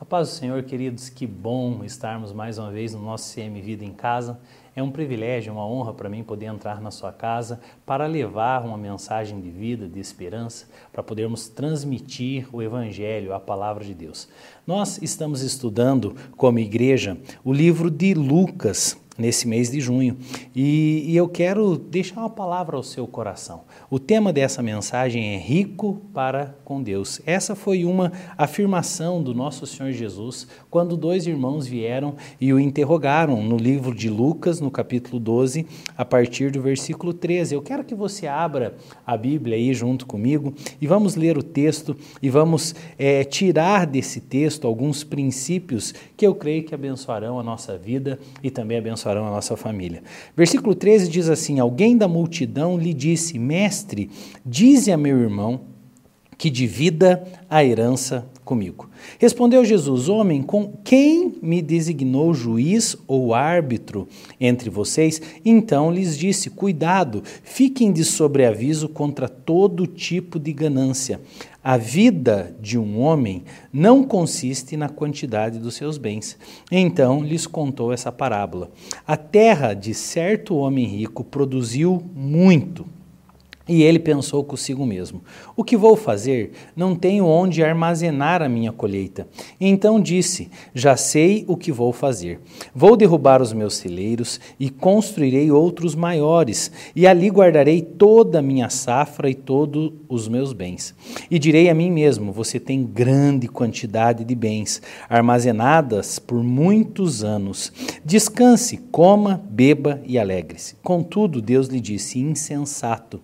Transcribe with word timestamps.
A 0.00 0.04
paz 0.04 0.28
do 0.28 0.34
Senhor, 0.34 0.62
queridos, 0.62 1.08
que 1.08 1.26
bom 1.26 1.82
estarmos 1.82 2.32
mais 2.32 2.56
uma 2.56 2.70
vez 2.70 2.94
no 2.94 3.02
nosso 3.02 3.34
CM 3.34 3.60
Vida 3.60 3.84
em 3.84 3.92
Casa. 3.92 4.38
É 4.76 4.80
um 4.80 4.92
privilégio, 4.92 5.52
uma 5.52 5.66
honra 5.66 5.92
para 5.92 6.08
mim 6.08 6.22
poder 6.22 6.46
entrar 6.46 6.80
na 6.80 6.92
sua 6.92 7.10
casa 7.10 7.58
para 7.84 8.06
levar 8.06 8.64
uma 8.64 8.78
mensagem 8.78 9.40
de 9.40 9.50
vida, 9.50 9.88
de 9.88 9.98
esperança, 9.98 10.68
para 10.92 11.02
podermos 11.02 11.48
transmitir 11.48 12.46
o 12.52 12.62
Evangelho, 12.62 13.34
a 13.34 13.40
palavra 13.40 13.84
de 13.84 13.92
Deus. 13.92 14.28
Nós 14.64 15.02
estamos 15.02 15.42
estudando, 15.42 16.14
como 16.36 16.60
igreja, 16.60 17.18
o 17.42 17.52
livro 17.52 17.90
de 17.90 18.14
Lucas, 18.14 18.96
nesse 19.18 19.48
mês 19.48 19.68
de 19.68 19.80
junho. 19.80 20.16
E, 20.54 21.04
e, 21.08 21.16
eu 21.16 21.28
quero 21.28 21.76
deixar 21.76 22.20
uma 22.20 22.30
palavra 22.30 22.76
ao 22.76 22.82
seu 22.84 23.04
coração. 23.06 23.62
O 23.90 23.98
tema 23.98 24.32
dessa 24.32 24.62
mensagem 24.62 25.34
é 25.34 25.36
rico 25.36 26.00
para 26.14 26.54
com 26.64 26.80
Deus. 26.80 27.20
Essa 27.26 27.56
foi 27.56 27.84
uma 27.84 28.12
afirmação 28.36 29.20
do 29.20 29.34
nosso 29.34 29.66
Senhor 29.66 29.90
Jesus 29.90 30.46
quando 30.70 30.96
dois 30.96 31.26
irmãos 31.26 31.66
vieram 31.66 32.14
e 32.40 32.52
o 32.52 32.60
interrogaram 32.60 33.42
no 33.42 33.56
livro 33.56 33.92
de 33.92 34.08
Lucas, 34.08 34.60
no 34.60 34.70
capítulo 34.70 35.18
12, 35.18 35.66
a 35.96 36.04
partir 36.04 36.52
do 36.52 36.62
versículo 36.62 37.12
13. 37.12 37.56
Eu 37.56 37.62
quero 37.62 37.82
que 37.82 37.96
você 37.96 38.28
abra 38.28 38.76
a 39.04 39.16
Bíblia 39.16 39.56
aí 39.56 39.74
junto 39.74 40.06
comigo 40.06 40.54
e 40.80 40.86
vamos 40.86 41.16
ler 41.16 41.36
o 41.36 41.42
texto 41.42 41.96
e 42.22 42.30
vamos 42.30 42.74
é, 42.96 43.24
tirar 43.24 43.84
desse 43.84 44.20
texto 44.20 44.66
alguns 44.66 45.02
princípios 45.02 45.92
que 46.16 46.26
eu 46.26 46.34
creio 46.34 46.62
que 46.62 46.74
abençoarão 46.74 47.40
a 47.40 47.42
nossa 47.42 47.76
vida 47.76 48.18
e 48.42 48.50
também 48.50 48.78
abençoarão 48.78 49.07
abençoarão 49.08 49.26
a 49.26 49.30
nossa 49.30 49.56
família. 49.56 50.02
Versículo 50.36 50.74
13 50.74 51.08
diz 51.08 51.28
assim: 51.28 51.58
Alguém 51.58 51.96
da 51.96 52.06
multidão 52.06 52.76
lhe 52.78 52.92
disse: 52.92 53.38
Mestre, 53.38 54.10
dize 54.44 54.92
a 54.92 54.96
meu 54.96 55.18
irmão 55.18 55.60
que 56.36 56.50
divida 56.50 57.26
a 57.50 57.64
herança 57.64 58.28
comigo. 58.44 58.88
Respondeu 59.18 59.64
Jesus: 59.64 60.08
Homem, 60.08 60.42
com 60.42 60.72
quem 60.84 61.34
me 61.42 61.62
designou 61.62 62.34
juiz 62.34 62.96
ou 63.06 63.34
árbitro 63.34 64.06
entre 64.40 64.70
vocês? 64.70 65.20
Então 65.44 65.90
lhes 65.90 66.16
disse: 66.16 66.50
Cuidado, 66.50 67.22
fiquem 67.42 67.92
de 67.92 68.04
sobreaviso 68.04 68.88
contra 68.88 69.28
todo 69.28 69.86
tipo 69.86 70.38
de 70.38 70.52
ganância. 70.52 71.20
A 71.70 71.76
vida 71.76 72.56
de 72.58 72.78
um 72.78 72.98
homem 72.98 73.44
não 73.70 74.02
consiste 74.02 74.74
na 74.74 74.88
quantidade 74.88 75.58
dos 75.58 75.74
seus 75.74 75.98
bens. 75.98 76.38
Então 76.72 77.22
lhes 77.22 77.46
contou 77.46 77.92
essa 77.92 78.10
parábola. 78.10 78.70
A 79.06 79.18
terra 79.18 79.74
de 79.74 79.92
certo 79.92 80.56
homem 80.56 80.86
rico 80.86 81.22
produziu 81.22 82.02
muito. 82.14 82.86
E 83.68 83.82
ele 83.82 83.98
pensou 83.98 84.42
consigo 84.42 84.86
mesmo: 84.86 85.22
O 85.54 85.62
que 85.62 85.76
vou 85.76 85.94
fazer? 85.94 86.52
Não 86.74 86.96
tenho 86.96 87.26
onde 87.26 87.62
armazenar 87.62 88.40
a 88.40 88.48
minha 88.48 88.72
colheita. 88.72 89.28
Então 89.60 90.00
disse: 90.00 90.48
Já 90.74 90.96
sei 90.96 91.44
o 91.46 91.56
que 91.56 91.70
vou 91.70 91.92
fazer. 91.92 92.40
Vou 92.74 92.96
derrubar 92.96 93.42
os 93.42 93.52
meus 93.52 93.76
celeiros 93.76 94.40
e 94.58 94.70
construirei 94.70 95.50
outros 95.50 95.94
maiores, 95.94 96.72
e 96.96 97.06
ali 97.06 97.28
guardarei 97.28 97.82
toda 97.82 98.38
a 98.38 98.42
minha 98.42 98.70
safra 98.70 99.28
e 99.28 99.34
todos 99.34 99.92
os 100.08 100.28
meus 100.28 100.54
bens. 100.54 100.94
E 101.30 101.38
direi 101.38 101.68
a 101.68 101.74
mim 101.74 101.90
mesmo: 101.90 102.32
Você 102.32 102.58
tem 102.58 102.82
grande 102.82 103.48
quantidade 103.48 104.24
de 104.24 104.34
bens, 104.34 104.80
armazenadas 105.10 106.18
por 106.18 106.42
muitos 106.42 107.22
anos. 107.22 107.70
Descanse, 108.02 108.78
coma, 108.90 109.42
beba 109.50 110.00
e 110.06 110.18
alegre-se. 110.18 110.76
Contudo, 110.82 111.42
Deus 111.42 111.68
lhe 111.68 111.80
disse: 111.80 112.18
Insensato. 112.18 113.20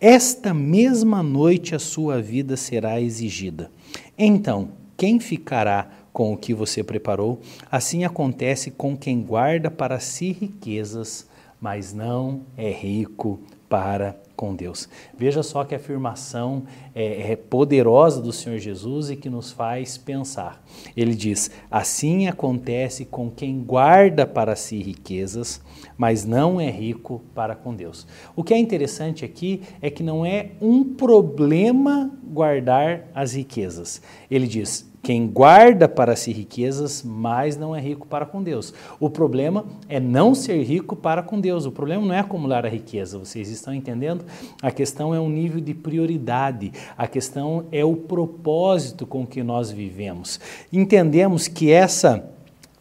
Esta 0.00 0.54
mesma 0.54 1.22
noite 1.22 1.74
a 1.74 1.78
sua 1.78 2.22
vida 2.22 2.56
será 2.56 2.98
exigida. 2.98 3.70
Então, 4.16 4.70
quem 4.96 5.20
ficará 5.20 5.90
com 6.10 6.32
o 6.32 6.38
que 6.38 6.54
você 6.54 6.82
preparou? 6.82 7.38
Assim 7.70 8.02
acontece 8.02 8.70
com 8.70 8.96
quem 8.96 9.20
guarda 9.20 9.70
para 9.70 10.00
si 10.00 10.32
riquezas, 10.32 11.28
mas 11.60 11.92
não 11.92 12.40
é 12.56 12.70
rico 12.70 13.40
para 13.68 14.18
com 14.40 14.54
Deus. 14.54 14.88
Veja 15.18 15.42
só 15.42 15.64
que 15.64 15.74
afirmação 15.74 16.62
é, 16.94 17.32
é, 17.32 17.36
poderosa 17.36 18.22
do 18.22 18.32
Senhor 18.32 18.58
Jesus 18.58 19.10
e 19.10 19.16
que 19.16 19.28
nos 19.28 19.52
faz 19.52 19.98
pensar. 19.98 20.64
Ele 20.96 21.14
diz: 21.14 21.50
Assim 21.70 22.26
acontece 22.26 23.04
com 23.04 23.30
quem 23.30 23.62
guarda 23.62 24.26
para 24.26 24.56
si 24.56 24.78
riquezas, 24.78 25.60
mas 25.94 26.24
não 26.24 26.58
é 26.58 26.70
rico 26.70 27.20
para 27.34 27.54
com 27.54 27.74
Deus. 27.74 28.06
O 28.34 28.42
que 28.42 28.54
é 28.54 28.58
interessante 28.58 29.26
aqui 29.26 29.60
é 29.82 29.90
que 29.90 30.02
não 30.02 30.24
é 30.24 30.52
um 30.58 30.84
problema 30.84 32.10
guardar 32.24 33.08
as 33.14 33.34
riquezas. 33.34 34.00
Ele 34.30 34.46
diz: 34.46 34.89
quem 35.02 35.26
guarda 35.26 35.88
para 35.88 36.14
si 36.14 36.30
riquezas, 36.32 37.02
mas 37.02 37.56
não 37.56 37.74
é 37.74 37.80
rico 37.80 38.06
para 38.06 38.26
com 38.26 38.42
Deus. 38.42 38.74
O 38.98 39.08
problema 39.08 39.64
é 39.88 39.98
não 39.98 40.34
ser 40.34 40.62
rico 40.62 40.94
para 40.94 41.22
com 41.22 41.40
Deus. 41.40 41.64
O 41.64 41.72
problema 41.72 42.04
não 42.04 42.14
é 42.14 42.18
acumular 42.18 42.66
a 42.66 42.68
riqueza. 42.68 43.18
Vocês 43.18 43.48
estão 43.48 43.74
entendendo? 43.74 44.24
A 44.60 44.70
questão 44.70 45.14
é 45.14 45.20
um 45.20 45.30
nível 45.30 45.60
de 45.60 45.72
prioridade. 45.72 46.72
A 46.98 47.06
questão 47.06 47.64
é 47.72 47.84
o 47.84 47.96
propósito 47.96 49.06
com 49.06 49.26
que 49.26 49.42
nós 49.42 49.70
vivemos. 49.70 50.38
Entendemos 50.70 51.48
que 51.48 51.70
essa 51.70 52.28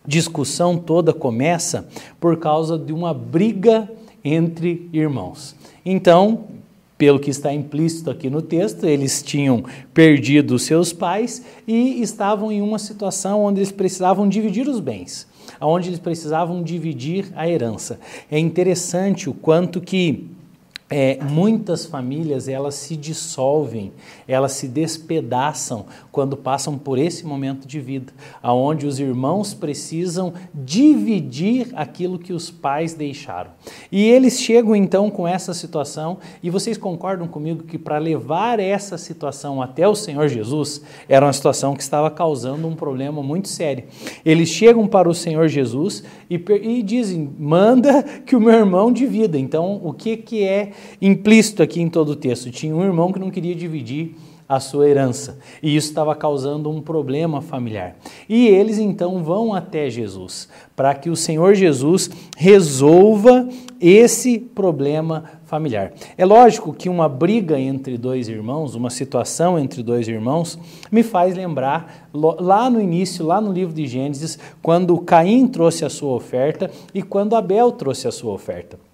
discussão 0.05 0.77
toda 0.77 1.13
começa 1.13 1.87
por 2.19 2.37
causa 2.37 2.77
de 2.77 2.91
uma 2.91 3.13
briga 3.13 3.89
entre 4.23 4.89
irmãos. 4.91 5.55
Então, 5.85 6.45
pelo 6.99 7.17
que 7.17 7.29
está 7.29 7.53
implícito 7.53 8.11
aqui 8.11 8.29
no 8.29 8.41
texto, 8.41 8.85
eles 8.85 9.23
tinham 9.23 9.63
perdido 9.93 10.59
seus 10.59 10.91
pais 10.91 11.41
e 11.65 12.01
estavam 12.01 12.51
em 12.51 12.61
uma 12.61 12.77
situação 12.77 13.41
onde 13.45 13.59
eles 13.61 13.71
precisavam 13.71 14.27
dividir 14.27 14.67
os 14.67 14.81
bens, 14.81 15.25
onde 15.61 15.87
eles 15.87 15.99
precisavam 15.99 16.61
dividir 16.61 17.31
a 17.37 17.47
herança. 17.47 18.01
É 18.29 18.37
interessante 18.37 19.29
o 19.29 19.33
quanto 19.33 19.79
que 19.79 20.29
é, 20.89 21.19
muitas 21.23 21.85
famílias 21.85 22.47
elas 22.47 22.73
se 22.73 22.97
dissolvem, 22.97 23.93
elas 24.27 24.53
se 24.53 24.67
despedaçam 24.67 25.85
quando 26.11 26.35
passam 26.35 26.77
por 26.77 26.97
esse 26.97 27.25
momento 27.25 27.67
de 27.67 27.79
vida, 27.79 28.11
aonde 28.41 28.87
os 28.87 28.99
irmãos 28.99 29.53
precisam 29.53 30.33
dividir 30.53 31.69
aquilo 31.75 32.17
que 32.17 32.33
os 32.33 32.49
pais 32.49 32.95
deixaram. 32.95 33.51
E 33.91 34.03
eles 34.03 34.39
chegam 34.39 34.75
então 34.75 35.09
com 35.09 35.27
essa 35.27 35.53
situação, 35.53 36.17
e 36.43 36.49
vocês 36.49 36.77
concordam 36.77 37.27
comigo 37.27 37.63
que 37.63 37.77
para 37.77 37.97
levar 37.97 38.59
essa 38.59 38.97
situação 38.97 39.61
até 39.61 39.87
o 39.87 39.95
Senhor 39.95 40.27
Jesus 40.27 40.81
era 41.07 41.25
uma 41.25 41.33
situação 41.33 41.73
que 41.73 41.81
estava 41.81 42.11
causando 42.11 42.67
um 42.67 42.75
problema 42.75 43.23
muito 43.23 43.47
sério. 43.47 43.85
Eles 44.23 44.49
chegam 44.49 44.87
para 44.87 45.09
o 45.09 45.13
Senhor 45.13 45.47
Jesus 45.47 46.03
e, 46.29 46.35
e 46.61 46.83
dizem: 46.83 47.29
manda 47.39 48.03
que 48.03 48.35
o 48.35 48.41
meu 48.41 48.53
irmão 48.53 48.91
divida. 48.91 49.37
Então, 49.37 49.81
o 49.83 49.93
que, 49.93 50.17
que 50.17 50.43
é 50.43 50.71
implícito 51.01 51.63
aqui 51.63 51.81
em 51.81 51.89
todo 51.89 52.09
o 52.09 52.15
texto. 52.15 52.51
Tinha 52.51 52.75
um 52.75 52.83
irmão 52.83 53.11
que 53.11 53.19
não 53.19 53.31
queria 53.31 53.55
dividir 53.55 54.15
a 54.49 54.59
sua 54.59 54.89
herança. 54.89 55.37
E 55.61 55.75
isso 55.75 55.89
estava 55.89 56.15
causando 56.15 56.71
um 56.71 56.81
problema 56.81 57.39
familiar. 57.39 57.95
E 58.27 58.47
eles 58.47 58.79
então 58.79 59.23
vão 59.23 59.53
até 59.53 59.91
Jesus 59.91 60.49
para 60.75 60.95
que 60.95 61.07
o 61.07 61.15
Senhor 61.15 61.53
Jesus 61.53 62.09
resolva 62.35 63.47
esse 63.79 64.39
problema 64.39 65.25
familiar. 65.45 65.93
É 66.17 66.25
lógico 66.25 66.73
que 66.73 66.89
uma 66.89 67.07
briga 67.07 67.59
entre 67.59 67.95
dois 67.95 68.27
irmãos, 68.27 68.73
uma 68.73 68.89
situação 68.89 69.59
entre 69.59 69.83
dois 69.83 70.07
irmãos, 70.07 70.57
me 70.91 71.03
faz 71.03 71.35
lembrar 71.35 72.09
lá 72.11 72.71
no 72.71 72.81
início, 72.81 73.23
lá 73.23 73.39
no 73.39 73.53
livro 73.53 73.73
de 73.73 73.85
Gênesis, 73.85 74.39
quando 74.63 74.97
Caim 74.97 75.47
trouxe 75.47 75.85
a 75.85 75.89
sua 75.89 76.13
oferta 76.13 76.71
e 76.91 77.03
quando 77.03 77.35
Abel 77.35 77.71
trouxe 77.71 78.07
a 78.07 78.11
sua 78.11 78.33
oferta. 78.33 78.88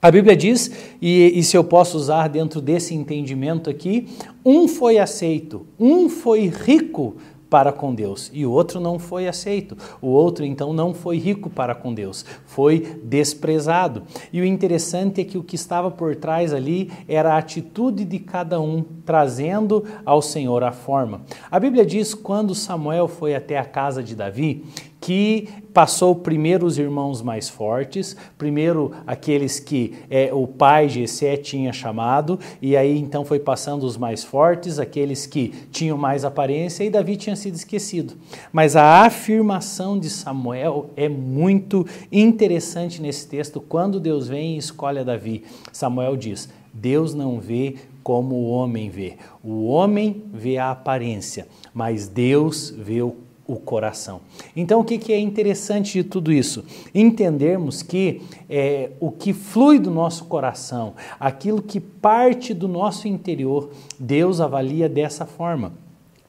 A 0.00 0.12
Bíblia 0.12 0.36
diz, 0.36 0.70
e, 1.02 1.32
e, 1.36 1.42
se 1.42 1.56
eu 1.56 1.64
posso 1.64 1.96
usar 1.96 2.28
dentro 2.28 2.60
desse 2.60 2.94
entendimento 2.94 3.68
aqui, 3.68 4.06
um 4.44 4.68
foi 4.68 4.96
aceito, 4.96 5.66
um 5.78 6.08
foi 6.08 6.46
rico 6.46 7.16
para 7.50 7.72
com 7.72 7.94
Deus 7.94 8.30
e 8.32 8.44
o 8.44 8.52
outro 8.52 8.78
não 8.78 8.98
foi 8.98 9.26
aceito. 9.26 9.76
O 10.00 10.08
outro 10.08 10.44
então 10.44 10.72
não 10.72 10.94
foi 10.94 11.18
rico 11.18 11.50
para 11.50 11.74
com 11.74 11.92
Deus, 11.92 12.24
foi 12.46 13.00
desprezado. 13.02 14.02
E 14.32 14.40
o 14.40 14.44
interessante 14.44 15.20
é 15.20 15.24
que 15.24 15.38
o 15.38 15.42
que 15.42 15.56
estava 15.56 15.90
por 15.90 16.14
trás 16.14 16.52
ali 16.52 16.92
era 17.08 17.34
a 17.34 17.38
atitude 17.38 18.04
de 18.04 18.18
cada 18.18 18.60
um, 18.60 18.84
trazendo 19.04 19.84
ao 20.04 20.22
Senhor 20.22 20.62
a 20.62 20.70
forma. 20.72 21.22
A 21.50 21.58
Bíblia 21.58 21.84
diz 21.84 22.14
quando 22.14 22.54
Samuel 22.54 23.08
foi 23.08 23.34
até 23.34 23.58
a 23.58 23.64
casa 23.64 24.02
de 24.02 24.14
Davi, 24.14 24.64
que 25.00 25.48
passou 25.72 26.14
primeiro 26.14 26.66
os 26.66 26.78
irmãos 26.78 27.22
mais 27.22 27.48
fortes, 27.48 28.16
primeiro 28.36 28.92
aqueles 29.06 29.60
que 29.60 29.94
é, 30.10 30.32
o 30.32 30.46
pai 30.46 30.88
Jessé 30.88 31.36
tinha 31.36 31.72
chamado, 31.72 32.38
e 32.60 32.76
aí 32.76 32.98
então 32.98 33.24
foi 33.24 33.38
passando 33.38 33.84
os 33.84 33.96
mais 33.96 34.24
fortes, 34.24 34.78
aqueles 34.78 35.26
que 35.26 35.50
tinham 35.70 35.96
mais 35.96 36.24
aparência, 36.24 36.82
e 36.82 36.90
Davi 36.90 37.16
tinha 37.16 37.36
sido 37.36 37.54
esquecido. 37.54 38.14
Mas 38.52 38.74
a 38.74 39.04
afirmação 39.04 39.98
de 39.98 40.10
Samuel 40.10 40.90
é 40.96 41.08
muito 41.08 41.86
interessante 42.10 43.00
nesse 43.00 43.26
texto, 43.28 43.60
quando 43.60 44.00
Deus 44.00 44.26
vem 44.26 44.54
e 44.54 44.58
escolhe 44.58 44.98
a 44.98 45.04
Davi. 45.04 45.44
Samuel 45.72 46.16
diz: 46.16 46.48
Deus 46.72 47.14
não 47.14 47.38
vê 47.38 47.76
como 48.02 48.34
o 48.34 48.48
homem 48.50 48.88
vê. 48.90 49.16
O 49.42 49.66
homem 49.66 50.24
vê 50.32 50.58
a 50.58 50.70
aparência, 50.70 51.46
mas 51.74 52.08
Deus 52.08 52.70
vê 52.70 53.02
o 53.02 53.27
o 53.48 53.56
coração. 53.56 54.20
Então, 54.54 54.80
o 54.80 54.84
que, 54.84 54.98
que 54.98 55.10
é 55.10 55.18
interessante 55.18 55.94
de 55.94 56.04
tudo 56.04 56.30
isso? 56.30 56.66
Entendermos 56.94 57.82
que 57.82 58.20
é, 58.48 58.90
o 59.00 59.10
que 59.10 59.32
flui 59.32 59.78
do 59.78 59.90
nosso 59.90 60.26
coração, 60.26 60.92
aquilo 61.18 61.62
que 61.62 61.80
parte 61.80 62.52
do 62.52 62.68
nosso 62.68 63.08
interior, 63.08 63.70
Deus 63.98 64.38
avalia 64.42 64.86
dessa 64.86 65.24
forma. 65.24 65.72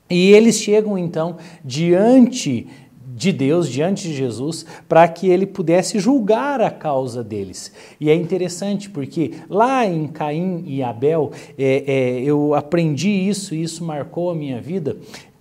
E 0.10 0.32
eles 0.32 0.56
chegam 0.56 0.98
então 0.98 1.36
diante 1.64 2.66
de 3.20 3.34
Deus, 3.34 3.68
diante 3.68 4.08
de 4.08 4.14
Jesus, 4.14 4.66
para 4.88 5.06
que 5.06 5.28
ele 5.28 5.46
pudesse 5.46 6.00
julgar 6.00 6.62
a 6.62 6.72
causa 6.72 7.22
deles. 7.22 7.70
E 8.00 8.10
é 8.10 8.16
interessante 8.16 8.90
porque 8.90 9.34
lá 9.50 9.86
em 9.86 10.08
Caim 10.08 10.64
e 10.66 10.82
Abel, 10.82 11.32
é, 11.58 11.84
é, 11.86 12.22
eu 12.22 12.56
aprendi 12.56 13.10
isso 13.10 13.54
e 13.54 13.62
isso 13.62 13.84
marcou 13.84 14.30
a 14.30 14.36
minha 14.36 14.62
vida. 14.62 14.96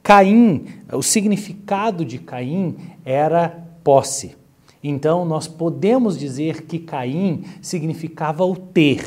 Caim, 0.09 0.65
o 0.91 1.03
significado 1.03 2.03
de 2.03 2.19
Caim 2.19 2.77
era 3.05 3.63
posse. 3.85 4.37
Então 4.83 5.23
nós 5.23 5.47
podemos 5.47 6.19
dizer 6.19 6.63
que 6.63 6.79
Caim 6.79 7.45
significava 7.61 8.43
o 8.43 8.57
ter. 8.57 9.05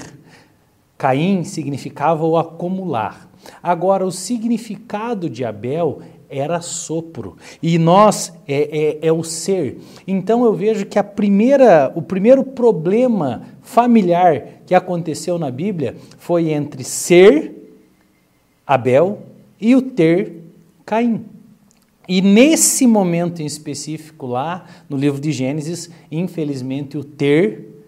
Caim 1.00 1.44
significava 1.44 2.24
o 2.24 2.38
acumular. 2.38 3.28
Agora, 3.64 4.06
o 4.06 4.12
significado 4.12 5.28
de 5.28 5.44
Abel 5.44 6.04
era 6.30 6.62
sopro 6.62 7.36
e 7.64 7.80
nós 7.80 8.32
é, 8.48 9.00
é, 9.02 9.08
é, 9.08 9.12
o 9.12 9.24
ser. 9.24 9.80
Então 10.06 10.46
eu 10.46 10.54
vejo 10.54 10.86
que 10.86 11.00
a 11.00 11.04
primeira, 11.04 11.92
o 11.96 12.04
primeiro 12.04 12.44
problema 12.44 13.42
familiar 13.64 14.62
que 14.68 14.76
aconteceu 14.76 15.40
na 15.40 15.50
Bíblia 15.50 15.96
foi 16.20 16.52
entre 16.52 16.84
ser 16.84 17.76
Abel 18.68 19.24
e 19.60 19.76
o 19.76 19.82
ter 19.82 20.41
Caim. 20.86 21.26
E 22.08 22.22
nesse 22.22 22.86
momento 22.88 23.42
em 23.42 23.46
específico 23.46 24.26
lá 24.26 24.66
no 24.90 24.98
livro 24.98 25.22
de 25.22 25.32
Gênesis, 25.32 25.90
infelizmente 26.12 26.98
o 26.98 27.04
ter 27.04 27.86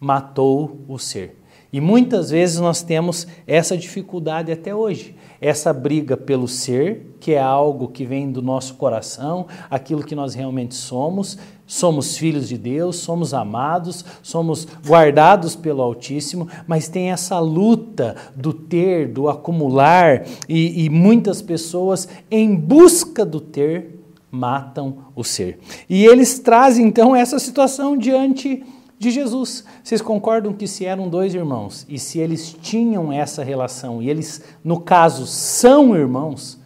matou 0.00 0.78
o 0.88 0.98
ser. 0.98 1.36
E 1.72 1.80
muitas 1.80 2.30
vezes 2.30 2.58
nós 2.60 2.82
temos 2.82 3.26
essa 3.46 3.76
dificuldade 3.76 4.50
até 4.50 4.74
hoje, 4.74 5.14
essa 5.38 5.72
briga 5.72 6.16
pelo 6.16 6.48
ser, 6.48 7.14
que 7.20 7.32
é 7.32 7.40
algo 7.40 7.88
que 7.88 8.06
vem 8.06 8.32
do 8.32 8.40
nosso 8.40 8.74
coração, 8.74 9.46
aquilo 9.68 10.02
que 10.02 10.14
nós 10.14 10.34
realmente 10.34 10.74
somos. 10.74 11.38
Somos 11.68 12.16
filhos 12.16 12.48
de 12.48 12.56
Deus, 12.56 12.96
somos 12.96 13.34
amados, 13.34 14.02
somos 14.22 14.66
guardados 14.86 15.54
pelo 15.54 15.82
Altíssimo, 15.82 16.48
mas 16.66 16.88
tem 16.88 17.10
essa 17.10 17.38
luta 17.38 18.16
do 18.34 18.54
ter, 18.54 19.06
do 19.06 19.28
acumular, 19.28 20.24
e, 20.48 20.86
e 20.86 20.88
muitas 20.88 21.42
pessoas, 21.42 22.08
em 22.30 22.56
busca 22.56 23.22
do 23.22 23.38
ter, 23.38 24.00
matam 24.30 24.96
o 25.14 25.22
ser. 25.22 25.58
E 25.90 26.06
eles 26.06 26.38
trazem 26.38 26.86
então 26.86 27.14
essa 27.14 27.38
situação 27.38 27.98
diante 27.98 28.64
de 28.98 29.10
Jesus. 29.10 29.62
Vocês 29.84 30.00
concordam 30.00 30.54
que 30.54 30.66
se 30.66 30.86
eram 30.86 31.06
dois 31.06 31.34
irmãos 31.34 31.84
e 31.86 31.98
se 31.98 32.18
eles 32.18 32.56
tinham 32.62 33.12
essa 33.12 33.44
relação 33.44 34.02
e 34.02 34.08
eles, 34.08 34.42
no 34.64 34.80
caso, 34.80 35.26
são 35.26 35.94
irmãos, 35.94 36.58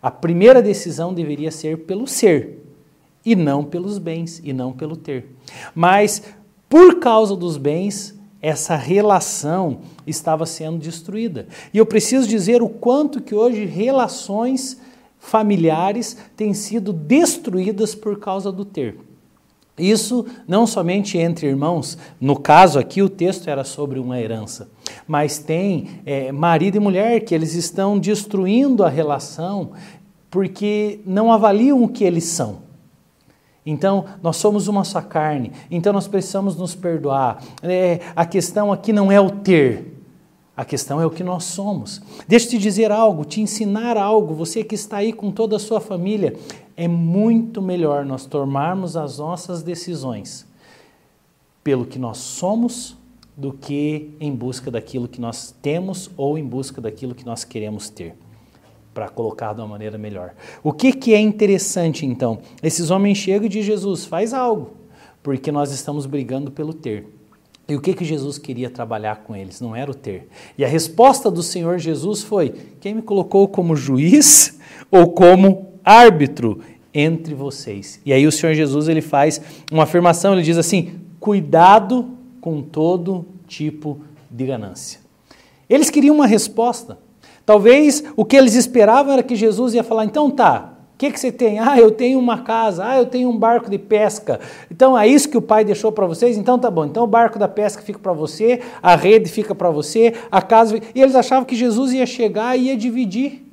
a 0.00 0.10
primeira 0.10 0.62
decisão 0.62 1.12
deveria 1.12 1.50
ser 1.50 1.84
pelo 1.84 2.06
ser 2.06 2.65
e 3.26 3.34
não 3.34 3.64
pelos 3.64 3.98
bens 3.98 4.40
e 4.44 4.52
não 4.52 4.72
pelo 4.72 4.96
ter. 4.96 5.26
Mas 5.74 6.22
por 6.68 7.00
causa 7.00 7.34
dos 7.36 7.56
bens, 7.56 8.14
essa 8.40 8.76
relação 8.76 9.80
estava 10.06 10.46
sendo 10.46 10.78
destruída. 10.78 11.48
E 11.74 11.78
eu 11.78 11.84
preciso 11.84 12.28
dizer 12.28 12.62
o 12.62 12.68
quanto 12.68 13.20
que 13.20 13.34
hoje 13.34 13.64
relações 13.64 14.80
familiares 15.18 16.16
têm 16.36 16.54
sido 16.54 16.92
destruídas 16.92 17.94
por 17.94 18.20
causa 18.20 18.52
do 18.52 18.64
ter. 18.64 18.98
Isso 19.78 20.24
não 20.48 20.66
somente 20.66 21.18
entre 21.18 21.46
irmãos, 21.46 21.98
no 22.18 22.36
caso 22.36 22.78
aqui 22.78 23.02
o 23.02 23.10
texto 23.10 23.48
era 23.48 23.62
sobre 23.62 23.98
uma 23.98 24.18
herança, 24.18 24.70
mas 25.06 25.38
tem 25.38 26.00
é, 26.06 26.32
marido 26.32 26.76
e 26.76 26.80
mulher 26.80 27.20
que 27.20 27.34
eles 27.34 27.54
estão 27.54 27.98
destruindo 27.98 28.82
a 28.84 28.88
relação 28.88 29.72
porque 30.30 31.00
não 31.04 31.30
avaliam 31.30 31.82
o 31.82 31.88
que 31.88 32.04
eles 32.04 32.24
são. 32.24 32.65
Então, 33.66 34.04
nós 34.22 34.36
somos 34.36 34.68
uma 34.68 34.84
só 34.84 35.02
carne, 35.02 35.50
então 35.68 35.92
nós 35.92 36.06
precisamos 36.06 36.56
nos 36.56 36.76
perdoar. 36.76 37.42
É, 37.60 37.98
a 38.14 38.24
questão 38.24 38.72
aqui 38.72 38.92
não 38.92 39.10
é 39.10 39.20
o 39.20 39.28
ter, 39.28 39.96
a 40.56 40.64
questão 40.64 41.00
é 41.00 41.04
o 41.04 41.10
que 41.10 41.24
nós 41.24 41.42
somos. 41.42 42.00
Deixa 42.28 42.46
eu 42.46 42.50
te 42.50 42.58
dizer 42.58 42.92
algo, 42.92 43.24
te 43.24 43.40
ensinar 43.40 43.96
algo, 43.96 44.34
você 44.34 44.62
que 44.62 44.76
está 44.76 44.98
aí 44.98 45.12
com 45.12 45.32
toda 45.32 45.56
a 45.56 45.58
sua 45.58 45.80
família, 45.80 46.34
é 46.76 46.86
muito 46.86 47.60
melhor 47.60 48.04
nós 48.04 48.24
tomarmos 48.24 48.96
as 48.96 49.18
nossas 49.18 49.64
decisões 49.64 50.46
pelo 51.64 51.84
que 51.84 51.98
nós 51.98 52.18
somos 52.18 52.96
do 53.36 53.52
que 53.52 54.14
em 54.20 54.32
busca 54.34 54.70
daquilo 54.70 55.08
que 55.08 55.20
nós 55.20 55.54
temos 55.60 56.08
ou 56.16 56.38
em 56.38 56.44
busca 56.44 56.80
daquilo 56.80 57.14
que 57.14 57.26
nós 57.26 57.42
queremos 57.44 57.90
ter, 57.90 58.14
para 58.96 59.10
colocar 59.10 59.52
de 59.52 59.60
uma 59.60 59.68
maneira 59.68 59.98
melhor. 59.98 60.32
O 60.64 60.72
que, 60.72 60.90
que 60.90 61.12
é 61.12 61.20
interessante 61.20 62.06
então? 62.06 62.38
Esses 62.62 62.90
homens 62.90 63.18
chegam 63.18 63.44
e 63.44 63.48
dizem: 63.50 63.74
Jesus, 63.74 64.06
faz 64.06 64.32
algo, 64.32 64.70
porque 65.22 65.52
nós 65.52 65.70
estamos 65.70 66.06
brigando 66.06 66.50
pelo 66.50 66.72
ter. 66.72 67.06
E 67.68 67.76
o 67.76 67.80
que, 67.80 67.92
que 67.92 68.06
Jesus 68.06 68.38
queria 68.38 68.70
trabalhar 68.70 69.16
com 69.16 69.36
eles? 69.36 69.60
Não 69.60 69.76
era 69.76 69.90
o 69.90 69.94
ter. 69.94 70.28
E 70.56 70.64
a 70.64 70.68
resposta 70.68 71.30
do 71.30 71.42
Senhor 71.42 71.78
Jesus 71.78 72.22
foi: 72.22 72.54
Quem 72.80 72.94
me 72.94 73.02
colocou 73.02 73.46
como 73.46 73.76
juiz 73.76 74.58
ou 74.90 75.12
como 75.12 75.74
árbitro 75.84 76.62
entre 76.94 77.34
vocês? 77.34 78.00
E 78.02 78.14
aí 78.14 78.26
o 78.26 78.32
Senhor 78.32 78.54
Jesus 78.54 78.88
ele 78.88 79.02
faz 79.02 79.42
uma 79.70 79.82
afirmação, 79.82 80.32
ele 80.32 80.42
diz 80.42 80.56
assim: 80.56 81.00
Cuidado 81.20 82.12
com 82.40 82.62
todo 82.62 83.26
tipo 83.46 84.00
de 84.30 84.46
ganância. 84.46 85.00
Eles 85.68 85.90
queriam 85.90 86.14
uma 86.14 86.26
resposta. 86.26 87.04
Talvez 87.46 88.02
o 88.16 88.24
que 88.24 88.36
eles 88.36 88.54
esperavam 88.54 89.12
era 89.12 89.22
que 89.22 89.36
Jesus 89.36 89.72
ia 89.72 89.84
falar: 89.84 90.04
Então 90.04 90.28
tá, 90.28 90.72
o 90.94 90.98
que, 90.98 91.12
que 91.12 91.20
você 91.20 91.30
tem? 91.30 91.60
Ah, 91.60 91.78
eu 91.78 91.92
tenho 91.92 92.18
uma 92.18 92.38
casa, 92.38 92.84
ah, 92.84 92.98
eu 92.98 93.06
tenho 93.06 93.30
um 93.30 93.38
barco 93.38 93.70
de 93.70 93.78
pesca. 93.78 94.40
Então 94.70 94.98
é 94.98 95.06
isso 95.06 95.28
que 95.28 95.38
o 95.38 95.42
pai 95.42 95.64
deixou 95.64 95.92
para 95.92 96.06
vocês? 96.06 96.36
Então 96.36 96.58
tá 96.58 96.70
bom. 96.70 96.84
Então 96.84 97.04
o 97.04 97.06
barco 97.06 97.38
da 97.38 97.46
pesca 97.46 97.82
fica 97.82 97.98
para 98.00 98.12
você, 98.12 98.60
a 98.82 98.96
rede 98.96 99.30
fica 99.30 99.54
para 99.54 99.70
você, 99.70 100.12
a 100.32 100.42
casa. 100.42 100.76
E 100.94 101.00
eles 101.00 101.14
achavam 101.14 101.44
que 101.44 101.54
Jesus 101.54 101.92
ia 101.92 102.04
chegar 102.04 102.58
e 102.58 102.64
ia 102.64 102.76
dividir 102.76 103.45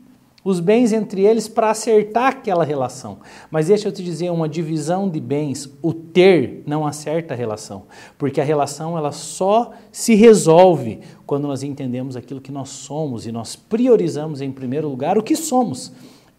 os 0.43 0.59
bens 0.59 0.91
entre 0.91 1.21
eles 1.21 1.47
para 1.47 1.69
acertar 1.69 2.27
aquela 2.27 2.63
relação. 2.63 3.19
Mas 3.49 3.67
deixa 3.67 3.87
eu 3.87 3.91
te 3.91 4.03
dizer, 4.03 4.29
uma 4.29 4.49
divisão 4.49 5.09
de 5.09 5.19
bens, 5.19 5.69
o 5.81 5.93
ter 5.93 6.63
não 6.65 6.85
acerta 6.85 7.33
a 7.33 7.37
relação, 7.37 7.83
porque 8.17 8.41
a 8.41 8.43
relação 8.43 8.97
ela 8.97 9.11
só 9.11 9.71
se 9.91 10.15
resolve 10.15 10.99
quando 11.25 11.47
nós 11.47 11.63
entendemos 11.63 12.15
aquilo 12.15 12.41
que 12.41 12.51
nós 12.51 12.69
somos 12.69 13.25
e 13.25 13.31
nós 13.31 13.55
priorizamos 13.55 14.41
em 14.41 14.51
primeiro 14.51 14.89
lugar 14.89 15.17
o 15.17 15.23
que 15.23 15.35
somos. 15.35 15.93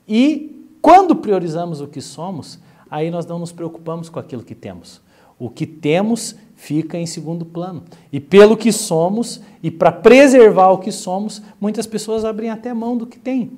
E 0.06 0.68
quando 0.82 1.16
priorizamos 1.16 1.80
o 1.80 1.88
que 1.88 2.00
somos, 2.00 2.58
aí 2.90 3.10
nós 3.10 3.24
não 3.24 3.38
nos 3.38 3.52
preocupamos 3.52 4.10
com 4.10 4.18
aquilo 4.18 4.42
que 4.42 4.54
temos. 4.54 5.00
O 5.38 5.48
que 5.48 5.66
temos 5.66 6.36
fica 6.54 6.98
em 6.98 7.06
segundo 7.06 7.44
plano. 7.44 7.82
E 8.12 8.20
pelo 8.20 8.56
que 8.56 8.70
somos, 8.70 9.40
e 9.62 9.70
para 9.70 9.90
preservar 9.90 10.70
o 10.70 10.78
que 10.78 10.92
somos, 10.92 11.42
muitas 11.60 11.86
pessoas 11.86 12.24
abrem 12.24 12.50
até 12.50 12.72
mão 12.72 12.96
do 12.96 13.06
que 13.06 13.18
têm. 13.18 13.50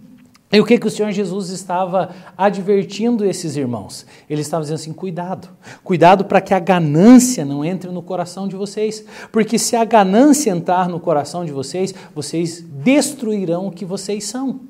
E 0.52 0.60
o 0.60 0.64
que, 0.64 0.78
que 0.78 0.86
o 0.86 0.90
Senhor 0.90 1.10
Jesus 1.10 1.50
estava 1.50 2.10
advertindo 2.38 3.24
esses 3.24 3.56
irmãos? 3.56 4.06
Ele 4.30 4.42
estava 4.42 4.62
dizendo 4.62 4.76
assim: 4.76 4.92
cuidado, 4.92 5.48
cuidado 5.82 6.24
para 6.24 6.40
que 6.40 6.54
a 6.54 6.60
ganância 6.60 7.44
não 7.44 7.64
entre 7.64 7.90
no 7.90 8.00
coração 8.00 8.46
de 8.46 8.54
vocês, 8.54 9.04
porque 9.32 9.58
se 9.58 9.74
a 9.74 9.84
ganância 9.84 10.50
entrar 10.50 10.88
no 10.88 11.00
coração 11.00 11.44
de 11.44 11.50
vocês, 11.50 11.92
vocês 12.14 12.60
destruirão 12.60 13.66
o 13.66 13.72
que 13.72 13.84
vocês 13.84 14.24
são. 14.24 14.60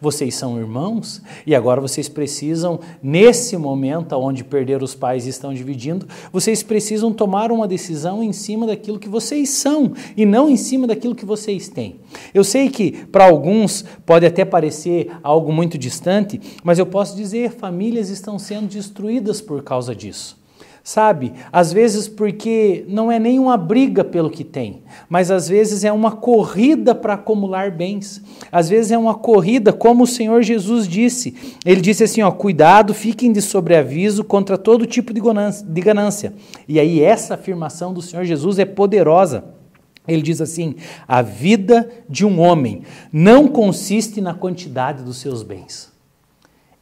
Vocês 0.00 0.34
são 0.34 0.58
irmãos 0.58 1.22
e 1.46 1.54
agora 1.54 1.80
vocês 1.80 2.08
precisam, 2.08 2.80
nesse 3.02 3.56
momento 3.56 4.14
onde 4.16 4.44
perder 4.44 4.82
os 4.82 4.94
pais 4.94 5.26
e 5.26 5.30
estão 5.30 5.54
dividindo, 5.54 6.06
vocês 6.32 6.62
precisam 6.62 7.12
tomar 7.12 7.52
uma 7.52 7.68
decisão 7.68 8.22
em 8.22 8.32
cima 8.32 8.66
daquilo 8.66 8.98
que 8.98 9.08
vocês 9.08 9.48
são 9.50 9.92
e 10.16 10.26
não 10.26 10.48
em 10.48 10.56
cima 10.56 10.86
daquilo 10.86 11.14
que 11.14 11.24
vocês 11.24 11.68
têm. 11.68 12.00
Eu 12.34 12.44
sei 12.44 12.68
que 12.68 13.06
para 13.06 13.24
alguns 13.24 13.84
pode 14.04 14.26
até 14.26 14.44
parecer 14.44 15.10
algo 15.22 15.52
muito 15.52 15.78
distante, 15.78 16.40
mas 16.64 16.78
eu 16.78 16.86
posso 16.86 17.16
dizer: 17.16 17.52
famílias 17.52 18.10
estão 18.10 18.38
sendo 18.38 18.66
destruídas 18.66 19.40
por 19.40 19.62
causa 19.62 19.94
disso. 19.94 20.41
Sabe, 20.84 21.32
às 21.52 21.72
vezes 21.72 22.08
porque 22.08 22.84
não 22.88 23.10
é 23.10 23.16
nem 23.16 23.38
uma 23.38 23.56
briga 23.56 24.02
pelo 24.02 24.28
que 24.28 24.42
tem, 24.42 24.82
mas 25.08 25.30
às 25.30 25.48
vezes 25.48 25.84
é 25.84 25.92
uma 25.92 26.10
corrida 26.10 26.92
para 26.92 27.14
acumular 27.14 27.70
bens. 27.70 28.20
Às 28.50 28.68
vezes 28.68 28.90
é 28.90 28.98
uma 28.98 29.14
corrida, 29.14 29.72
como 29.72 30.02
o 30.02 30.08
Senhor 30.08 30.42
Jesus 30.42 30.88
disse. 30.88 31.56
Ele 31.64 31.80
disse 31.80 32.02
assim: 32.02 32.22
ó, 32.22 32.32
cuidado, 32.32 32.92
fiquem 32.92 33.30
de 33.30 33.40
sobreaviso 33.40 34.24
contra 34.24 34.58
todo 34.58 34.84
tipo 34.84 35.12
de 35.14 35.80
ganância. 35.80 36.34
E 36.66 36.80
aí, 36.80 37.00
essa 37.00 37.34
afirmação 37.34 37.94
do 37.94 38.02
Senhor 38.02 38.24
Jesus 38.24 38.58
é 38.58 38.64
poderosa. 38.64 39.44
Ele 40.06 40.20
diz 40.20 40.40
assim: 40.40 40.74
a 41.06 41.22
vida 41.22 41.88
de 42.08 42.26
um 42.26 42.40
homem 42.40 42.82
não 43.12 43.46
consiste 43.46 44.20
na 44.20 44.34
quantidade 44.34 45.04
dos 45.04 45.18
seus 45.18 45.44
bens. 45.44 45.91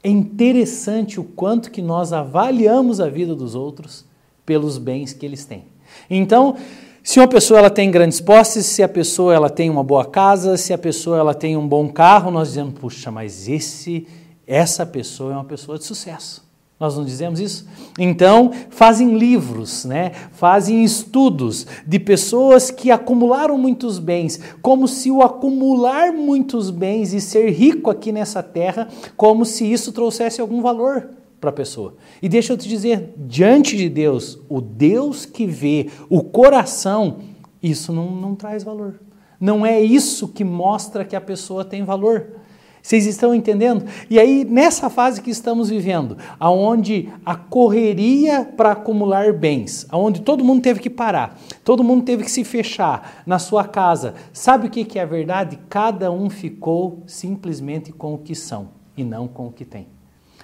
É 0.02 0.09
interessante 0.09 1.21
o 1.21 1.25
quanto 1.25 1.71
que 1.71 1.83
nós 1.83 2.12
avaliamos 2.12 3.00
a 3.00 3.09
vida 3.09 3.35
dos 3.35 3.54
outros 3.54 4.04
pelos 4.47 4.78
bens 4.78 5.12
que 5.12 5.26
eles 5.26 5.45
têm. 5.45 5.64
Então, 6.09 6.57
se 7.02 7.19
uma 7.19 7.28
pessoa 7.28 7.61
ela 7.61 7.71
tem 7.71 7.90
grandes 7.90 8.21
posses, 8.21 8.66
se 8.66 8.83
a 8.83 8.88
pessoa 8.88 9.35
ela 9.35 9.50
tem 9.50 9.69
uma 9.69 9.85
boa 9.85 10.04
casa, 10.04 10.57
se 10.57 10.73
a 10.73 10.78
pessoa 10.78 11.19
ela 11.19 11.35
tem 11.35 11.57
um 11.57 11.66
bom 11.66 11.88
carro, 11.88 12.30
nós 12.30 12.49
dizemos, 12.49 12.75
puxa, 12.78 13.11
mas 13.11 13.49
esse 13.49 14.07
essa 14.47 14.85
pessoa 14.85 15.33
é 15.33 15.37
uma 15.37 15.45
pessoa 15.45 15.78
de 15.78 15.85
sucesso. 15.85 16.50
Nós 16.81 16.97
não 16.97 17.05
dizemos 17.05 17.39
isso? 17.39 17.67
Então, 17.99 18.51
fazem 18.71 19.19
livros, 19.19 19.85
né? 19.85 20.13
fazem 20.33 20.83
estudos 20.83 21.67
de 21.87 21.99
pessoas 21.99 22.71
que 22.71 22.91
acumularam 22.91 23.59
muitos 23.59 23.99
bens, 23.99 24.41
como 24.63 24.89
se 24.89 25.11
o 25.11 25.21
acumular 25.21 26.11
muitos 26.11 26.71
bens 26.71 27.13
e 27.13 27.21
ser 27.21 27.51
rico 27.51 27.91
aqui 27.91 28.11
nessa 28.11 28.43
terra, 28.43 28.89
como 29.15 29.45
se 29.45 29.71
isso 29.71 29.93
trouxesse 29.93 30.41
algum 30.41 30.63
valor 30.63 31.11
para 31.39 31.51
a 31.51 31.53
pessoa. 31.53 31.97
E 32.23 32.31
deixa 32.31 32.55
eu 32.55 32.57
te 32.57 32.67
dizer, 32.67 33.13
diante 33.15 33.77
de 33.77 33.91
Deus, 33.91 34.41
o 34.49 34.63
Deus 34.63 35.27
que 35.27 35.47
vê 35.47 35.91
o 36.09 36.23
coração, 36.23 37.19
isso 37.63 37.93
não, 37.93 38.11
não 38.11 38.35
traz 38.35 38.65
valor. 38.65 38.99
Não 39.39 39.67
é 39.67 39.79
isso 39.79 40.29
que 40.29 40.45
mostra 40.45 41.05
que 41.05 41.15
a 41.17 41.21
pessoa 41.21 41.63
tem 41.63 41.85
valor. 41.85 42.39
Vocês 42.83 43.07
estão 43.07 43.35
entendendo? 43.35 43.85
E 44.09 44.19
aí, 44.19 44.45
nessa 44.45 44.89
fase 44.89 45.21
que 45.21 45.31
estamos 45.31 45.69
vivendo, 45.69 46.17
aonde 46.39 47.09
a 47.25 47.35
correria 47.35 48.45
para 48.45 48.73
acumular 48.73 49.33
bens, 49.33 49.87
aonde 49.91 50.21
todo 50.21 50.45
mundo 50.45 50.63
teve 50.63 50.81
que 50.81 50.91
parar, 50.91 51.39
todo 51.65 51.85
mundo 51.85 52.05
teve 52.05 52.25
que 52.25 52.31
se 52.31 52.45
fechar 52.45 53.23
na 53.27 53.39
sua 53.39 53.65
casa, 53.65 54.15
sabe 54.33 54.67
o 54.67 54.71
que, 54.71 54.85
que 54.85 54.99
é 54.99 55.03
a 55.03 55.07
verdade? 55.07 55.59
Cada 55.69 56.11
um 56.11 56.31
ficou 56.31 57.03
simplesmente 57.07 57.93
com 57.93 58.15
o 58.15 58.19
que 58.19 58.35
são 58.35 58.69
e 58.97 59.05
não 59.05 59.29
com 59.29 59.47
o 59.47 59.53
que 59.53 59.65
tem. 59.65 59.89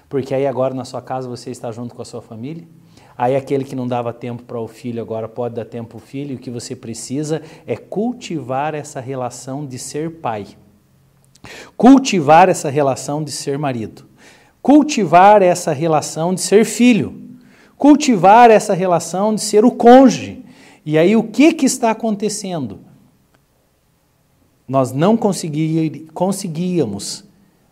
Porque 0.07 0.33
aí 0.33 0.47
agora 0.47 0.73
na 0.73 0.85
sua 0.85 1.01
casa 1.01 1.27
você 1.27 1.51
está 1.51 1.71
junto 1.71 1.93
com 1.93 2.01
a 2.01 2.05
sua 2.05 2.21
família, 2.21 2.65
Aí 3.17 3.35
aquele 3.35 3.63
que 3.63 3.75
não 3.75 3.87
dava 3.87 4.13
tempo 4.13 4.43
para 4.43 4.59
o 4.59 4.67
filho 4.67 5.01
agora 5.01 5.27
pode 5.27 5.55
dar 5.55 5.65
tempo 5.65 5.89
para 5.89 5.97
o 5.97 5.99
filho, 5.99 6.35
o 6.35 6.39
que 6.39 6.51
você 6.51 6.75
precisa 6.75 7.41
é 7.65 7.75
cultivar 7.75 8.75
essa 8.75 8.99
relação 8.99 9.65
de 9.65 9.79
ser 9.79 10.19
pai. 10.19 10.45
Cultivar 11.77 12.49
essa 12.49 12.69
relação 12.69 13.23
de 13.23 13.31
ser 13.31 13.57
marido. 13.57 14.05
Cultivar 14.61 15.41
essa 15.43 15.71
relação 15.71 16.33
de 16.33 16.41
ser 16.41 16.65
filho. 16.65 17.21
Cultivar 17.77 18.49
essa 18.49 18.73
relação 18.73 19.35
de 19.35 19.41
ser 19.41 19.63
o 19.63 19.71
cônjuge. 19.71 20.43
E 20.83 20.97
aí 20.97 21.15
o 21.15 21.23
que, 21.23 21.53
que 21.53 21.67
está 21.67 21.91
acontecendo? 21.91 22.79
Nós 24.67 24.91
não 24.91 25.15
conseguíamos 25.15 27.23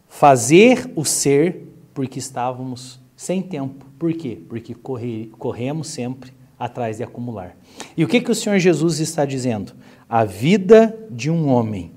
fazer 0.08 0.92
o 0.96 1.04
ser 1.04 1.68
porque 1.94 2.20
estávamos 2.20 3.00
sem 3.18 3.42
tempo. 3.42 3.86
Por 3.98 4.14
quê? 4.14 4.40
Porque 4.48 4.76
corre, 4.76 5.32
corremos 5.40 5.88
sempre 5.88 6.32
atrás 6.60 6.98
de 6.98 7.04
acumular. 7.04 7.58
E 7.98 8.04
o 8.04 8.08
que, 8.08 8.22
que 8.22 8.32
o 8.32 8.36
Senhor 8.36 8.60
Jesus 8.60 9.00
está 9.00 9.26
dizendo? 9.26 9.74
A 10.08 10.24
vida 10.24 10.96
de 11.10 11.32
um 11.32 11.50
homem 11.50 11.95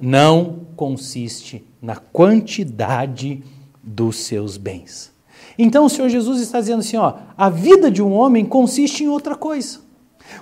não 0.00 0.60
consiste 0.76 1.64
na 1.82 1.96
quantidade 1.96 3.42
dos 3.82 4.16
seus 4.16 4.56
bens. 4.56 5.12
Então 5.58 5.86
o 5.86 5.90
Senhor 5.90 6.08
Jesus 6.08 6.40
está 6.40 6.60
dizendo 6.60 6.80
assim, 6.80 6.96
ó, 6.96 7.14
a 7.36 7.50
vida 7.50 7.90
de 7.90 8.02
um 8.02 8.12
homem 8.12 8.44
consiste 8.44 9.02
em 9.02 9.08
outra 9.08 9.34
coisa. 9.34 9.80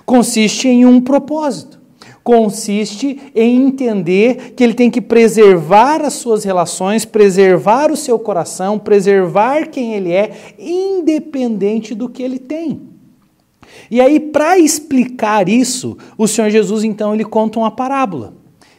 Consiste 0.05 0.67
em 0.67 0.85
um 0.85 1.01
propósito. 1.01 1.77
Consiste 2.23 3.31
em 3.33 3.67
entender 3.67 4.53
que 4.53 4.63
ele 4.63 4.73
tem 4.73 4.91
que 4.91 4.99
preservar 4.99 6.01
as 6.01 6.13
suas 6.13 6.43
relações, 6.43 7.05
preservar 7.05 7.89
o 7.89 7.95
seu 7.95 8.19
coração, 8.19 8.77
preservar 8.77 9.67
quem 9.67 9.93
ele 9.93 10.11
é, 10.11 10.53
independente 10.59 11.95
do 11.95 12.09
que 12.09 12.21
ele 12.21 12.37
tem. 12.37 12.81
E 13.89 14.01
aí, 14.01 14.19
para 14.19 14.59
explicar 14.59 15.47
isso, 15.47 15.97
o 16.17 16.27
Senhor 16.27 16.49
Jesus 16.49 16.83
então 16.83 17.13
ele 17.13 17.23
conta 17.23 17.59
uma 17.59 17.71
parábola. 17.71 18.33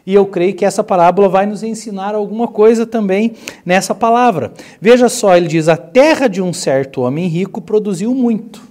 E 0.08 0.14
eu 0.14 0.24
creio 0.24 0.54
que 0.54 0.64
essa 0.64 0.82
parábola 0.82 1.28
vai 1.28 1.44
nos 1.44 1.62
ensinar 1.62 2.14
alguma 2.14 2.48
coisa 2.48 2.86
também 2.86 3.34
nessa 3.62 3.94
palavra. 3.94 4.54
Veja 4.80 5.06
só, 5.06 5.36
ele 5.36 5.46
diz: 5.46 5.68
A 5.68 5.76
terra 5.76 6.28
de 6.28 6.40
um 6.40 6.50
certo 6.50 7.02
homem 7.02 7.28
rico 7.28 7.60
produziu 7.60 8.14
muito. 8.14 8.62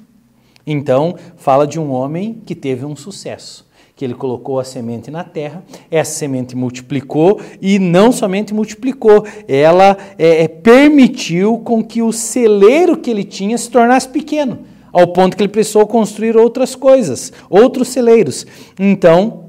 Então, 0.65 1.15
fala 1.35 1.67
de 1.67 1.79
um 1.79 1.91
homem 1.91 2.41
que 2.43 2.55
teve 2.55 2.85
um 2.85 2.95
sucesso 2.95 3.67
que 3.95 4.03
ele 4.03 4.15
colocou 4.15 4.59
a 4.59 4.63
semente 4.63 5.11
na 5.11 5.23
terra, 5.23 5.63
essa 5.91 6.11
semente 6.11 6.55
multiplicou 6.55 7.39
e 7.61 7.77
não 7.77 8.11
somente 8.11 8.51
multiplicou, 8.51 9.23
ela 9.47 9.95
é, 10.17 10.43
é, 10.43 10.47
permitiu 10.47 11.59
com 11.59 11.83
que 11.83 12.01
o 12.01 12.11
celeiro 12.11 12.97
que 12.97 13.11
ele 13.11 13.23
tinha 13.23 13.57
se 13.59 13.69
tornasse 13.69 14.09
pequeno, 14.09 14.59
ao 14.91 15.07
ponto 15.07 15.37
que 15.37 15.43
ele 15.43 15.51
precisou 15.51 15.85
construir 15.85 16.35
outras 16.35 16.75
coisas, 16.75 17.31
outros 17.47 17.89
celeiros. 17.89 18.45
Então, 18.79 19.45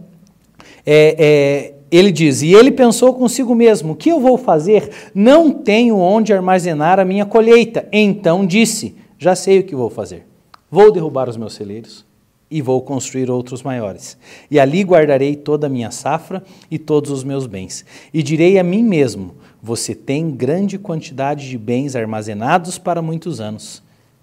é, 0.86 1.16
é, 1.18 1.77
ele 1.90 2.10
diz: 2.10 2.42
E 2.42 2.52
ele 2.52 2.70
pensou 2.70 3.14
consigo 3.14 3.54
mesmo: 3.54 3.92
O 3.92 3.96
que 3.96 4.10
eu 4.10 4.20
vou 4.20 4.36
fazer? 4.36 4.90
Não 5.14 5.50
tenho 5.50 5.96
onde 5.96 6.32
armazenar 6.32 6.98
a 6.98 7.04
minha 7.04 7.24
colheita. 7.24 7.88
Então 7.92 8.46
disse: 8.46 8.96
Já 9.18 9.34
sei 9.34 9.60
o 9.60 9.64
que 9.64 9.74
vou 9.74 9.90
fazer. 9.90 10.26
Vou 10.70 10.92
derrubar 10.92 11.28
os 11.28 11.36
meus 11.36 11.54
celeiros 11.54 12.06
e 12.50 12.62
vou 12.62 12.80
construir 12.82 13.30
outros 13.30 13.62
maiores. 13.62 14.16
E 14.50 14.58
ali 14.58 14.82
guardarei 14.82 15.36
toda 15.36 15.66
a 15.66 15.70
minha 15.70 15.90
safra 15.90 16.42
e 16.70 16.78
todos 16.78 17.10
os 17.10 17.24
meus 17.24 17.46
bens. 17.46 17.84
E 18.12 18.22
direi 18.22 18.58
a 18.58 18.64
mim 18.64 18.82
mesmo: 18.82 19.34
Você 19.62 19.94
tem 19.94 20.30
grande 20.30 20.78
quantidade 20.78 21.48
de 21.48 21.58
bens 21.58 21.96
armazenados 21.96 22.78
para 22.78 23.02
muitos 23.02 23.40
anos. 23.40 23.82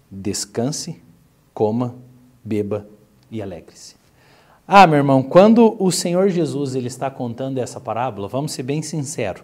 Descanse, 0.09 0.97
coma, 1.53 1.95
beba 2.43 2.87
e 3.31 3.41
alegre-se. 3.41 3.94
Ah, 4.67 4.87
meu 4.87 4.97
irmão, 4.97 5.21
quando 5.21 5.75
o 5.77 5.91
Senhor 5.91 6.27
Jesus 6.29 6.73
ele 6.73 6.87
está 6.87 7.11
contando 7.11 7.59
essa 7.59 7.79
parábola, 7.79 8.27
vamos 8.27 8.51
ser 8.51 8.63
bem 8.63 8.81
sinceros, 8.81 9.43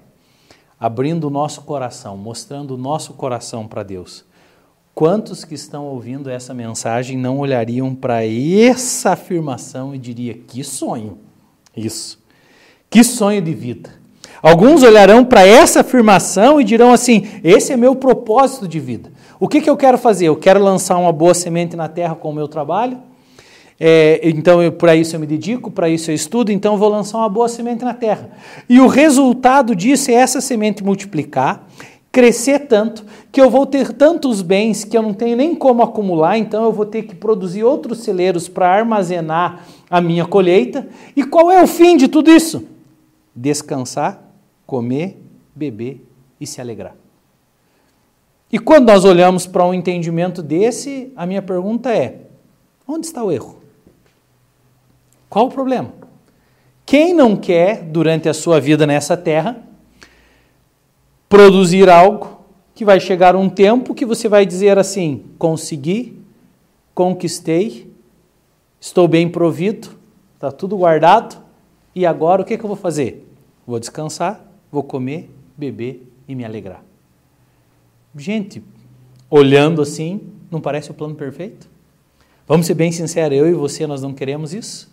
abrindo 0.80 1.28
o 1.28 1.30
nosso 1.30 1.62
coração, 1.62 2.18
mostrando 2.18 2.74
o 2.74 2.78
nosso 2.78 3.14
coração 3.14 3.68
para 3.68 3.84
Deus. 3.84 4.26
Quantos 4.96 5.46
que 5.46 5.54
estão 5.54 5.86
ouvindo 5.86 6.28
essa 6.28 6.56
mensagem 6.56 7.20
não 7.20 7.38
olhariam 7.38 7.94
para 7.94 8.26
essa 8.26 9.12
afirmação 9.12 9.94
e 9.94 10.00
diria: 10.00 10.34
que 10.34 10.64
sonho! 10.64 11.20
Isso. 11.78 12.20
Que 12.90 13.04
sonho 13.04 13.44
de 13.44 13.54
vida. 13.54 13.92
Alguns 14.42 14.82
olharão 14.82 15.24
para 15.24 15.46
essa 15.46 15.82
afirmação 15.82 16.60
e 16.60 16.64
dirão 16.64 16.92
assim: 16.92 17.30
esse 17.44 17.72
é 17.72 17.78
meu 17.78 17.96
propósito 17.96 18.68
de 18.68 18.80
vida. 18.80 19.12
O 19.40 19.48
que, 19.48 19.62
que 19.62 19.70
eu 19.70 19.78
quero 19.78 20.00
fazer? 20.00 20.26
Eu 20.26 20.36
quero 20.36 20.64
lançar 20.64 20.98
uma 20.98 21.14
boa 21.14 21.36
semente 21.36 21.76
na 21.76 21.88
terra 21.88 22.16
com 22.16 22.32
o 22.32 22.34
meu 22.34 22.48
trabalho? 22.48 23.11
É, 23.84 24.30
então, 24.30 24.60
para 24.74 24.96
isso 24.96 25.16
eu 25.16 25.20
me 25.20 25.26
dedico, 25.26 25.72
para 25.72 25.90
isso 25.90 26.12
eu 26.12 26.14
estudo, 26.14 26.52
então 26.52 26.74
eu 26.74 26.78
vou 26.78 26.88
lançar 26.88 27.18
uma 27.18 27.28
boa 27.28 27.50
semente 27.50 27.84
na 27.84 27.96
terra. 27.96 28.30
E 28.70 28.80
o 28.80 28.86
resultado 28.86 29.76
disso 29.76 30.12
é 30.12 30.14
essa 30.14 30.40
semente 30.40 30.84
multiplicar, 30.84 31.68
crescer 32.12 32.68
tanto, 32.68 33.04
que 33.32 33.42
eu 33.42 33.50
vou 33.50 33.66
ter 33.66 33.92
tantos 33.94 34.44
bens 34.44 34.84
que 34.84 34.96
eu 34.96 35.02
não 35.02 35.16
tenho 35.16 35.36
nem 35.36 35.56
como 35.56 35.82
acumular, 35.82 36.38
então 36.38 36.66
eu 36.66 36.72
vou 36.72 36.86
ter 36.86 37.02
que 37.02 37.16
produzir 37.16 37.64
outros 37.64 38.04
celeiros 38.04 38.48
para 38.48 38.70
armazenar 38.70 39.66
a 39.90 40.00
minha 40.00 40.28
colheita. 40.28 40.88
E 41.16 41.24
qual 41.24 41.50
é 41.50 41.64
o 41.64 41.66
fim 41.68 41.98
de 41.98 42.08
tudo 42.08 42.30
isso? 42.30 42.68
Descansar, 43.36 44.22
comer, 44.68 45.18
beber 45.56 46.06
e 46.40 46.46
se 46.46 46.62
alegrar. 46.62 46.96
E 48.52 48.60
quando 48.60 48.86
nós 48.86 49.06
olhamos 49.06 49.48
para 49.48 49.66
um 49.66 49.74
entendimento 49.74 50.44
desse, 50.44 51.12
a 51.16 51.26
minha 51.26 51.42
pergunta 51.42 51.92
é: 51.92 52.28
onde 52.88 53.08
está 53.08 53.24
o 53.24 53.32
erro? 53.32 53.61
Qual 55.32 55.48
o 55.48 55.50
problema? 55.50 55.94
Quem 56.86 57.14
não 57.14 57.38
quer, 57.38 57.84
durante 57.84 58.28
a 58.28 58.34
sua 58.34 58.60
vida 58.60 58.86
nessa 58.86 59.16
terra, 59.16 59.64
produzir 61.30 61.90
algo 61.90 62.42
que 62.76 62.84
vai 62.84 63.00
chegar 63.00 63.34
um 63.34 63.48
tempo 63.48 63.96
que 63.96 64.06
você 64.06 64.28
vai 64.28 64.46
dizer 64.46 64.78
assim: 64.78 65.24
consegui, 65.40 66.20
conquistei, 66.94 67.90
estou 68.78 69.08
bem 69.08 69.30
provido, 69.30 69.92
está 70.36 70.52
tudo 70.52 70.76
guardado, 70.76 71.42
e 71.96 72.06
agora 72.06 72.42
o 72.42 72.46
que, 72.46 72.58
que 72.58 72.66
eu 72.66 72.68
vou 72.68 72.76
fazer? 72.76 73.26
Vou 73.66 73.80
descansar, 73.80 74.46
vou 74.70 74.84
comer, 74.84 75.32
beber 75.56 76.12
e 76.28 76.36
me 76.36 76.44
alegrar. 76.44 76.84
Gente, 78.18 78.62
olhando 79.30 79.82
assim, 79.82 80.20
não 80.52 80.60
parece 80.60 80.92
o 80.92 80.94
plano 80.94 81.16
perfeito? 81.16 81.70
Vamos 82.46 82.66
ser 82.66 82.74
bem 82.74 82.92
sinceros, 82.92 83.38
eu 83.38 83.48
e 83.48 83.54
você, 83.54 83.88
nós 83.88 84.02
não 84.02 84.14
queremos 84.14 84.54
isso? 84.54 84.91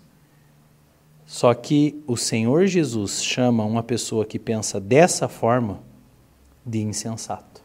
Só 1.29 1.53
que 1.53 2.03
o 2.07 2.17
Senhor 2.17 2.67
Jesus 2.67 3.23
chama 3.23 3.63
uma 3.63 3.83
pessoa 3.83 4.25
que 4.25 4.39
pensa 4.39 4.81
dessa 4.81 5.29
forma 5.29 5.83
de 6.65 6.79
insensato. 6.81 7.61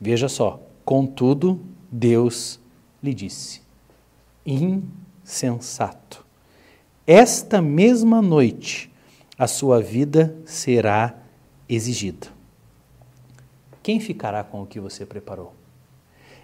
Veja 0.00 0.26
só, 0.26 0.58
contudo, 0.86 1.60
Deus 1.92 2.58
lhe 3.02 3.12
disse: 3.12 3.60
insensato. 4.46 6.24
Esta 7.06 7.60
mesma 7.60 8.22
noite 8.22 8.90
a 9.38 9.46
sua 9.46 9.82
vida 9.82 10.34
será 10.46 11.14
exigida. 11.68 12.28
quem 13.82 14.00
ficará 14.00 14.42
com 14.42 14.62
o 14.62 14.66
que 14.66 14.80
você 14.80 15.04
preparou? 15.04 15.57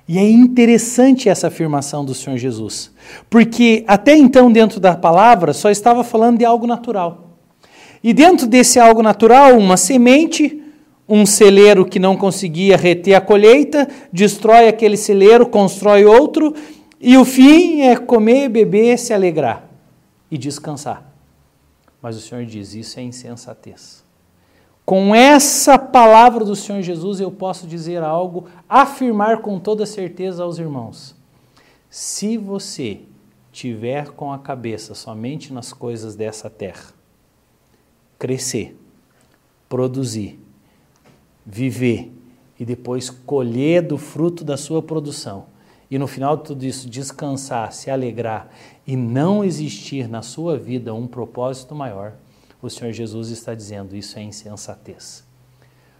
E 0.06 0.18
é 0.18 0.30
interessante 0.30 1.28
essa 1.28 1.46
afirmação 1.46 2.04
do 2.04 2.14
Senhor 2.14 2.36
Jesus, 2.36 2.90
porque 3.30 3.84
até 3.86 4.14
então, 4.14 4.52
dentro 4.52 4.78
da 4.78 4.94
palavra, 4.94 5.54
só 5.54 5.70
estava 5.70 6.04
falando 6.04 6.38
de 6.38 6.44
algo 6.44 6.66
natural. 6.66 7.38
E 8.02 8.12
dentro 8.12 8.46
desse 8.46 8.78
algo 8.78 9.02
natural, 9.02 9.56
uma 9.56 9.78
semente, 9.78 10.62
um 11.08 11.24
celeiro 11.24 11.86
que 11.86 11.98
não 11.98 12.16
conseguia 12.16 12.76
reter 12.76 13.14
a 13.14 13.20
colheita, 13.20 13.88
destrói 14.12 14.68
aquele 14.68 14.98
celeiro, 14.98 15.46
constrói 15.46 16.04
outro, 16.04 16.54
e 17.00 17.16
o 17.16 17.24
fim 17.24 17.80
é 17.80 17.96
comer, 17.96 18.50
beber, 18.50 18.98
se 18.98 19.14
alegrar 19.14 19.68
e 20.30 20.36
descansar. 20.36 21.10
Mas 22.02 22.16
o 22.16 22.20
Senhor 22.20 22.44
diz: 22.44 22.74
isso 22.74 23.00
é 23.00 23.02
insensatez. 23.02 24.04
Com 24.84 25.14
essa 25.14 25.78
palavra 25.78 26.44
do 26.44 26.54
Senhor 26.54 26.82
Jesus, 26.82 27.18
eu 27.18 27.30
posso 27.30 27.66
dizer 27.66 28.02
algo, 28.02 28.46
afirmar 28.68 29.40
com 29.40 29.58
toda 29.58 29.86
certeza 29.86 30.42
aos 30.42 30.58
irmãos: 30.58 31.16
se 31.88 32.36
você 32.36 33.00
tiver 33.50 34.10
com 34.10 34.30
a 34.30 34.38
cabeça 34.38 34.94
somente 34.94 35.52
nas 35.54 35.72
coisas 35.72 36.14
dessa 36.14 36.50
terra, 36.50 36.92
crescer, 38.18 38.76
produzir, 39.70 40.38
viver 41.46 42.12
e 42.60 42.64
depois 42.64 43.08
colher 43.08 43.80
do 43.80 43.96
fruto 43.96 44.44
da 44.44 44.58
sua 44.58 44.82
produção, 44.82 45.46
e 45.90 45.98
no 45.98 46.06
final 46.06 46.36
de 46.36 46.44
tudo 46.44 46.66
isso 46.66 46.90
descansar, 46.90 47.72
se 47.72 47.90
alegrar 47.90 48.50
e 48.86 48.96
não 48.96 49.42
existir 49.42 50.08
na 50.08 50.20
sua 50.20 50.58
vida 50.58 50.92
um 50.92 51.06
propósito 51.06 51.74
maior, 51.74 52.14
o 52.66 52.70
Senhor 52.70 52.92
Jesus 52.92 53.30
está 53.30 53.54
dizendo: 53.54 53.96
isso 53.96 54.18
é 54.18 54.22
insensatez. 54.22 55.24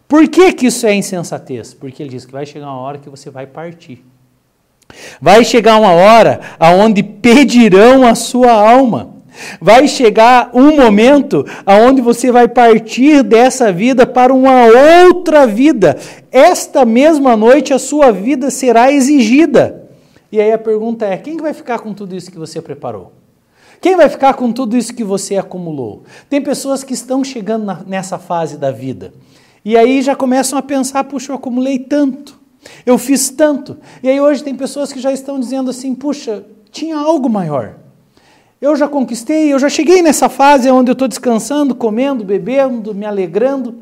Por 0.09 0.29
que, 0.29 0.53
que 0.53 0.67
isso 0.67 0.87
é 0.87 0.95
insensatez? 0.95 1.75
Porque 1.75 2.03
ele 2.03 2.11
diz 2.11 2.25
que 2.25 2.33
vai 2.33 2.47
chegar 2.47 2.67
uma 2.67 2.81
hora 2.81 2.99
que 2.99 3.09
você 3.09 3.31
vai 3.31 3.47
partir. 3.47 4.05
Vai 5.21 5.45
chegar 5.45 5.79
uma 5.79 5.93
hora 5.93 6.41
aonde 6.59 7.03
pedirão 7.03 8.07
a 8.07 8.15
sua 8.15 8.53
alma. 8.53 9.15
Vai 9.61 9.89
chegar 9.89 10.51
um 10.55 10.77
momento 10.77 11.45
aonde 11.67 12.01
você 12.01 12.31
vai 12.31 12.47
partir 12.47 13.23
dessa 13.23 13.73
vida 13.73 14.07
para 14.07 14.33
uma 14.33 14.67
outra 15.09 15.47
vida. 15.47 15.99
Esta 16.31 16.85
mesma 16.85 17.37
noite 17.37 17.73
a 17.73 17.79
sua 17.79 18.13
vida 18.13 18.51
será 18.51 18.93
exigida. 18.93 19.89
E 20.31 20.41
aí 20.41 20.53
a 20.53 20.59
pergunta 20.59 21.07
é: 21.07 21.17
quem 21.17 21.39
vai 21.39 21.53
ficar 21.53 21.81
com 21.81 21.93
tudo 21.93 22.15
isso 22.15 22.31
que 22.31 22.39
você 22.39 22.61
preparou? 22.61 23.24
Quem 23.81 23.97
vai 23.97 24.09
ficar 24.09 24.35
com 24.35 24.53
tudo 24.53 24.77
isso 24.77 24.95
que 24.95 25.05
você 25.05 25.37
acumulou? 25.37 26.05
Tem 26.29 26.41
pessoas 26.41 26.83
que 26.83 26.95
estão 26.95 27.23
chegando 27.23 27.65
na, 27.65 27.83
nessa 27.85 28.19
fase 28.19 28.57
da 28.57 28.71
vida 28.71 29.13
e 29.65 29.77
aí 29.77 30.03
já 30.03 30.15
começam 30.15 30.59
a 30.59 30.63
pensar: 30.63 31.03
puxa, 31.05 31.33
eu 31.33 31.37
acumulei 31.37 31.79
tanto, 31.79 32.39
eu 32.85 32.99
fiz 32.99 33.31
tanto. 33.31 33.79
E 34.03 34.09
aí 34.09 34.21
hoje 34.21 34.45
tem 34.45 34.55
pessoas 34.55 34.93
que 34.93 35.01
já 35.01 35.11
estão 35.11 35.41
dizendo 35.41 35.71
assim: 35.71 35.95
puxa, 35.95 36.45
tinha 36.71 36.97
algo 36.97 37.31
maior. 37.31 37.77
Eu 38.61 38.77
já 38.77 38.89
conquistei, 38.89 39.53
eu 39.53 39.59
já 39.59 39.69
cheguei 39.69 40.03
nessa 40.03 40.29
fase 40.29 40.71
onde 40.71 40.91
eu 40.91 40.95
estou 40.95 41.09
descansando, 41.09 41.75
comendo, 41.75 42.25
bebendo, 42.25 42.95
me 42.95 43.05
alegrando, 43.05 43.77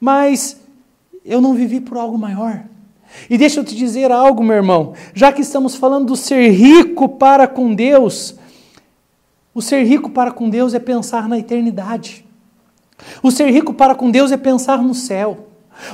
mas 0.00 0.58
eu 1.24 1.40
não 1.40 1.54
vivi 1.54 1.80
por 1.80 1.98
algo 1.98 2.16
maior. 2.16 2.64
E 3.28 3.36
deixa 3.38 3.60
eu 3.60 3.64
te 3.64 3.74
dizer 3.74 4.10
algo, 4.10 4.42
meu 4.42 4.56
irmão, 4.56 4.94
já 5.14 5.32
que 5.32 5.40
estamos 5.40 5.74
falando 5.74 6.06
do 6.06 6.16
ser 6.16 6.50
rico 6.50 7.08
para 7.08 7.46
com 7.46 7.74
Deus, 7.74 8.36
o 9.56 9.62
ser 9.62 9.84
rico 9.84 10.10
para 10.10 10.30
com 10.30 10.50
Deus 10.50 10.74
é 10.74 10.78
pensar 10.78 11.26
na 11.30 11.38
eternidade. 11.38 12.26
O 13.22 13.30
ser 13.30 13.50
rico 13.50 13.72
para 13.72 13.94
com 13.94 14.10
Deus 14.10 14.30
é 14.30 14.36
pensar 14.36 14.82
no 14.82 14.94
céu. 14.94 15.46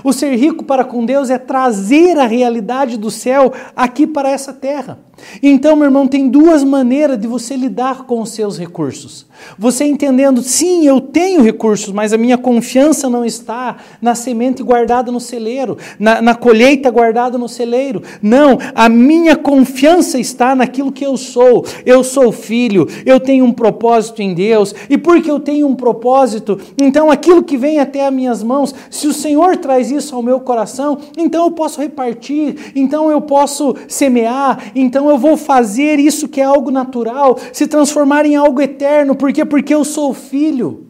O 0.02 0.12
ser 0.12 0.34
rico 0.34 0.64
para 0.64 0.82
com 0.82 1.06
Deus 1.06 1.30
é 1.30 1.38
trazer 1.38 2.18
a 2.18 2.26
realidade 2.26 2.96
do 2.96 3.08
céu 3.08 3.52
aqui 3.76 4.04
para 4.04 4.28
essa 4.28 4.52
terra. 4.52 4.98
Então, 5.42 5.76
meu 5.76 5.86
irmão, 5.86 6.06
tem 6.06 6.28
duas 6.28 6.64
maneiras 6.64 7.18
de 7.18 7.26
você 7.26 7.56
lidar 7.56 8.04
com 8.04 8.20
os 8.20 8.30
seus 8.30 8.58
recursos. 8.58 9.26
Você 9.58 9.84
entendendo, 9.84 10.42
sim, 10.42 10.86
eu 10.86 11.00
tenho 11.00 11.42
recursos, 11.42 11.92
mas 11.92 12.12
a 12.12 12.18
minha 12.18 12.38
confiança 12.38 13.08
não 13.08 13.24
está 13.24 13.76
na 14.00 14.14
semente 14.14 14.62
guardada 14.62 15.10
no 15.10 15.20
celeiro, 15.20 15.76
na, 15.98 16.22
na 16.22 16.34
colheita 16.34 16.90
guardada 16.90 17.36
no 17.36 17.48
celeiro. 17.48 18.02
Não, 18.20 18.58
a 18.74 18.88
minha 18.88 19.36
confiança 19.36 20.18
está 20.18 20.54
naquilo 20.54 20.92
que 20.92 21.04
eu 21.04 21.16
sou. 21.16 21.64
Eu 21.84 22.04
sou 22.04 22.30
filho, 22.30 22.86
eu 23.04 23.18
tenho 23.18 23.44
um 23.44 23.52
propósito 23.52 24.22
em 24.22 24.34
Deus, 24.34 24.74
e 24.88 24.96
porque 24.96 25.30
eu 25.30 25.40
tenho 25.40 25.66
um 25.66 25.74
propósito, 25.74 26.58
então 26.78 27.10
aquilo 27.10 27.42
que 27.42 27.56
vem 27.56 27.78
até 27.78 28.06
as 28.06 28.12
minhas 28.12 28.42
mãos, 28.42 28.74
se 28.90 29.06
o 29.06 29.12
Senhor 29.12 29.56
traz 29.56 29.90
isso 29.90 30.14
ao 30.14 30.22
meu 30.22 30.40
coração, 30.40 30.98
então 31.16 31.44
eu 31.44 31.50
posso 31.50 31.80
repartir, 31.80 32.72
então 32.74 33.10
eu 33.10 33.20
posso 33.20 33.74
semear, 33.88 34.72
então 34.74 35.10
eu 35.12 35.18
vou 35.18 35.36
fazer 35.36 35.98
isso 35.98 36.28
que 36.28 36.40
é 36.40 36.44
algo 36.44 36.70
natural, 36.70 37.38
se 37.52 37.66
transformar 37.66 38.26
em 38.26 38.34
algo 38.34 38.60
eterno. 38.60 39.14
Por 39.14 39.32
quê? 39.32 39.44
Porque 39.44 39.74
eu 39.74 39.84
sou 39.84 40.12
filho. 40.12 40.86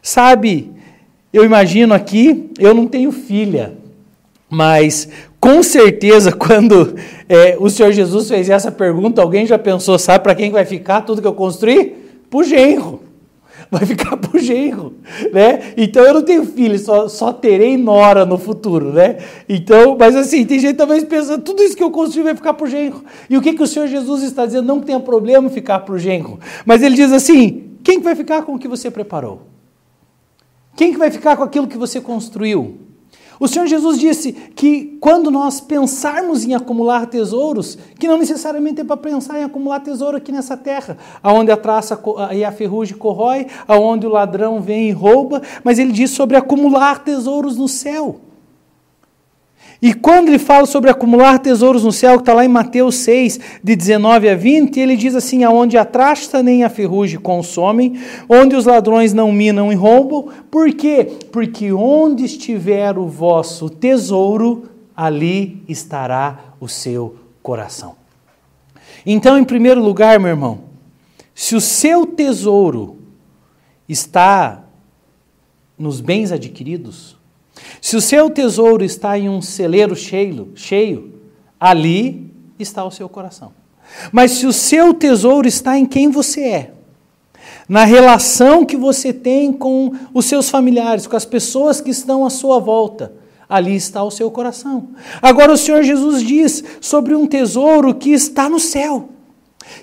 Sabe, 0.00 0.70
eu 1.32 1.44
imagino 1.44 1.94
aqui, 1.94 2.50
eu 2.58 2.74
não 2.74 2.86
tenho 2.86 3.12
filha, 3.12 3.74
mas 4.50 5.08
com 5.38 5.62
certeza 5.62 6.32
quando 6.34 6.96
é, 7.28 7.56
o 7.58 7.70
Senhor 7.70 7.92
Jesus 7.92 8.28
fez 8.28 8.50
essa 8.50 8.72
pergunta, 8.72 9.22
alguém 9.22 9.46
já 9.46 9.58
pensou, 9.58 9.98
sabe 9.98 10.24
para 10.24 10.34
quem 10.34 10.50
vai 10.50 10.64
ficar 10.64 11.02
tudo 11.02 11.20
que 11.20 11.28
eu 11.28 11.34
construí? 11.34 11.94
Para 12.28 12.40
o 12.40 12.44
genro 12.44 13.11
vai 13.72 13.86
ficar 13.86 14.18
pro 14.18 14.38
genro, 14.38 14.92
né? 15.32 15.72
Então 15.78 16.04
eu 16.04 16.12
não 16.12 16.22
tenho 16.22 16.44
filho, 16.44 16.78
só, 16.78 17.08
só 17.08 17.32
terei 17.32 17.78
nora 17.78 18.26
no 18.26 18.36
futuro, 18.36 18.92
né? 18.92 19.16
Então, 19.48 19.96
mas 19.98 20.14
assim, 20.14 20.44
tem 20.44 20.58
gente 20.58 20.76
talvez 20.76 21.02
pensando, 21.04 21.42
tudo 21.42 21.62
isso 21.62 21.74
que 21.74 21.82
eu 21.82 21.90
construí 21.90 22.22
vai 22.22 22.34
ficar 22.34 22.52
pro 22.52 22.66
genro. 22.66 23.02
E 23.30 23.36
o 23.36 23.40
que, 23.40 23.54
que 23.54 23.62
o 23.62 23.66
Senhor 23.66 23.88
Jesus 23.88 24.24
está 24.24 24.44
dizendo? 24.44 24.66
Não 24.66 24.78
tenha 24.78 25.00
problema 25.00 25.48
ficar 25.48 25.78
pro 25.80 25.98
genro. 25.98 26.38
Mas 26.66 26.82
ele 26.82 26.94
diz 26.94 27.10
assim, 27.12 27.70
quem 27.82 27.96
que 27.96 28.04
vai 28.04 28.14
ficar 28.14 28.42
com 28.42 28.56
o 28.56 28.58
que 28.58 28.68
você 28.68 28.90
preparou? 28.90 29.40
Quem 30.76 30.92
que 30.92 30.98
vai 30.98 31.10
ficar 31.10 31.34
com 31.38 31.42
aquilo 31.42 31.66
que 31.66 31.78
você 31.78 31.98
construiu? 31.98 32.76
O 33.42 33.48
Senhor 33.48 33.66
Jesus 33.66 33.98
disse 33.98 34.30
que 34.30 34.96
quando 35.00 35.28
nós 35.28 35.60
pensarmos 35.60 36.44
em 36.44 36.54
acumular 36.54 37.06
tesouros, 37.06 37.76
que 37.98 38.06
não 38.06 38.16
necessariamente 38.16 38.82
é 38.82 38.84
para 38.84 38.96
pensar 38.96 39.40
em 39.40 39.42
acumular 39.42 39.80
tesouro 39.80 40.16
aqui 40.16 40.30
nessa 40.30 40.56
terra, 40.56 40.96
aonde 41.20 41.50
a 41.50 41.56
traça 41.56 42.00
e 42.32 42.44
a 42.44 42.52
ferrugem 42.52 42.96
corrói, 42.96 43.48
aonde 43.66 44.06
o 44.06 44.10
ladrão 44.10 44.60
vem 44.60 44.90
e 44.90 44.92
rouba, 44.92 45.42
mas 45.64 45.80
ele 45.80 45.90
diz 45.90 46.12
sobre 46.12 46.36
acumular 46.36 47.02
tesouros 47.02 47.56
no 47.56 47.66
céu. 47.66 48.20
E 49.82 49.92
quando 49.92 50.28
ele 50.28 50.38
fala 50.38 50.64
sobre 50.64 50.88
acumular 50.88 51.40
tesouros 51.40 51.82
no 51.82 51.90
céu, 51.90 52.14
que 52.14 52.22
está 52.22 52.32
lá 52.32 52.44
em 52.44 52.48
Mateus 52.48 52.94
6, 52.98 53.40
de 53.64 53.74
19 53.74 54.28
a 54.28 54.36
20, 54.36 54.78
ele 54.78 54.94
diz 54.94 55.16
assim: 55.16 55.42
aonde 55.42 55.76
a 55.76 55.84
traça 55.84 56.40
nem 56.40 56.62
a 56.62 56.70
ferrugem 56.70 57.18
consomem, 57.18 57.98
onde 58.28 58.54
os 58.54 58.64
ladrões 58.64 59.12
não 59.12 59.32
minam 59.32 59.72
e 59.72 59.74
roubam. 59.74 60.28
Por 60.48 60.72
quê? 60.72 61.18
Porque 61.32 61.72
onde 61.72 62.26
estiver 62.26 62.96
o 62.96 63.08
vosso 63.08 63.68
tesouro, 63.68 64.70
ali 64.96 65.64
estará 65.68 66.38
o 66.60 66.68
seu 66.68 67.16
coração. 67.42 67.96
Então, 69.04 69.36
em 69.36 69.42
primeiro 69.42 69.82
lugar, 69.82 70.20
meu 70.20 70.30
irmão, 70.30 70.60
se 71.34 71.56
o 71.56 71.60
seu 71.60 72.06
tesouro 72.06 72.98
está 73.88 74.62
nos 75.76 76.00
bens 76.00 76.30
adquiridos, 76.30 77.20
se 77.80 77.96
o 77.96 78.00
seu 78.00 78.30
tesouro 78.30 78.84
está 78.84 79.18
em 79.18 79.28
um 79.28 79.42
celeiro 79.42 79.94
cheio, 79.96 80.52
cheio, 80.54 81.14
ali 81.58 82.30
está 82.58 82.84
o 82.84 82.90
seu 82.90 83.08
coração. 83.08 83.52
Mas 84.10 84.32
se 84.32 84.46
o 84.46 84.52
seu 84.52 84.94
tesouro 84.94 85.46
está 85.46 85.78
em 85.78 85.84
quem 85.84 86.08
você 86.08 86.40
é, 86.42 86.72
na 87.68 87.84
relação 87.84 88.64
que 88.64 88.76
você 88.76 89.12
tem 89.12 89.52
com 89.52 89.92
os 90.12 90.26
seus 90.26 90.50
familiares, 90.50 91.06
com 91.06 91.16
as 91.16 91.24
pessoas 91.24 91.80
que 91.80 91.90
estão 91.90 92.24
à 92.24 92.30
sua 92.30 92.58
volta, 92.58 93.12
ali 93.48 93.74
está 93.76 94.02
o 94.02 94.10
seu 94.10 94.30
coração. 94.30 94.88
Agora 95.20 95.52
o 95.52 95.58
Senhor 95.58 95.82
Jesus 95.82 96.22
diz 96.22 96.64
sobre 96.80 97.14
um 97.14 97.26
tesouro 97.26 97.94
que 97.94 98.10
está 98.10 98.48
no 98.48 98.58
céu 98.58 99.08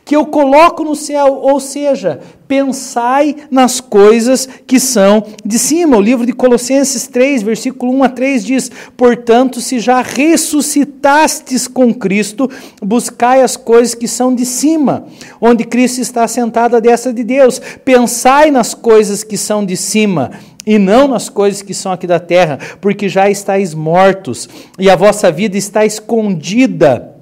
que 0.04 0.16
eu 0.16 0.26
coloco 0.26 0.84
no 0.84 0.96
céu, 0.96 1.40
ou 1.42 1.60
seja, 1.60 2.20
pensai 2.48 3.36
nas 3.52 3.80
coisas 3.80 4.50
que 4.66 4.80
são 4.80 5.24
de 5.46 5.60
cima. 5.60 5.98
O 5.98 6.02
livro 6.02 6.26
de 6.26 6.34
Colossenses 6.34 7.06
3, 7.06 7.44
versículo 7.44 7.94
1 7.94 8.04
a 8.04 8.10
3 8.10 8.46
diz: 8.46 8.72
Portanto, 8.98 9.62
se 9.62 9.80
já 9.80 10.02
ressuscitastes 10.02 11.68
com 11.68 11.94
Cristo, 11.94 12.50
buscai 12.82 13.44
as 13.44 13.56
coisas 13.56 13.94
que 13.94 14.08
são 14.08 14.34
de 14.34 14.46
cima, 14.46 15.06
onde 15.40 15.64
Cristo 15.64 16.02
está 16.02 16.28
sentado 16.28 16.76
à 16.76 16.80
destra 16.80 17.14
de 17.14 17.24
Deus. 17.24 17.62
Pensai 17.86 18.50
nas 18.50 18.74
coisas 18.74 19.24
que 19.24 19.38
são 19.38 19.64
de 19.64 19.78
cima 19.78 20.32
e 20.66 20.78
não 20.78 21.08
nas 21.08 21.30
coisas 21.30 21.62
que 21.62 21.74
são 21.74 21.92
aqui 21.92 22.08
da 22.08 22.20
terra, 22.20 22.58
porque 22.82 23.08
já 23.08 23.30
estáis 23.30 23.74
mortos 23.74 24.50
e 24.78 24.90
a 24.90 24.96
vossa 24.96 25.32
vida 25.32 25.58
está 25.58 25.86
escondida 25.86 27.16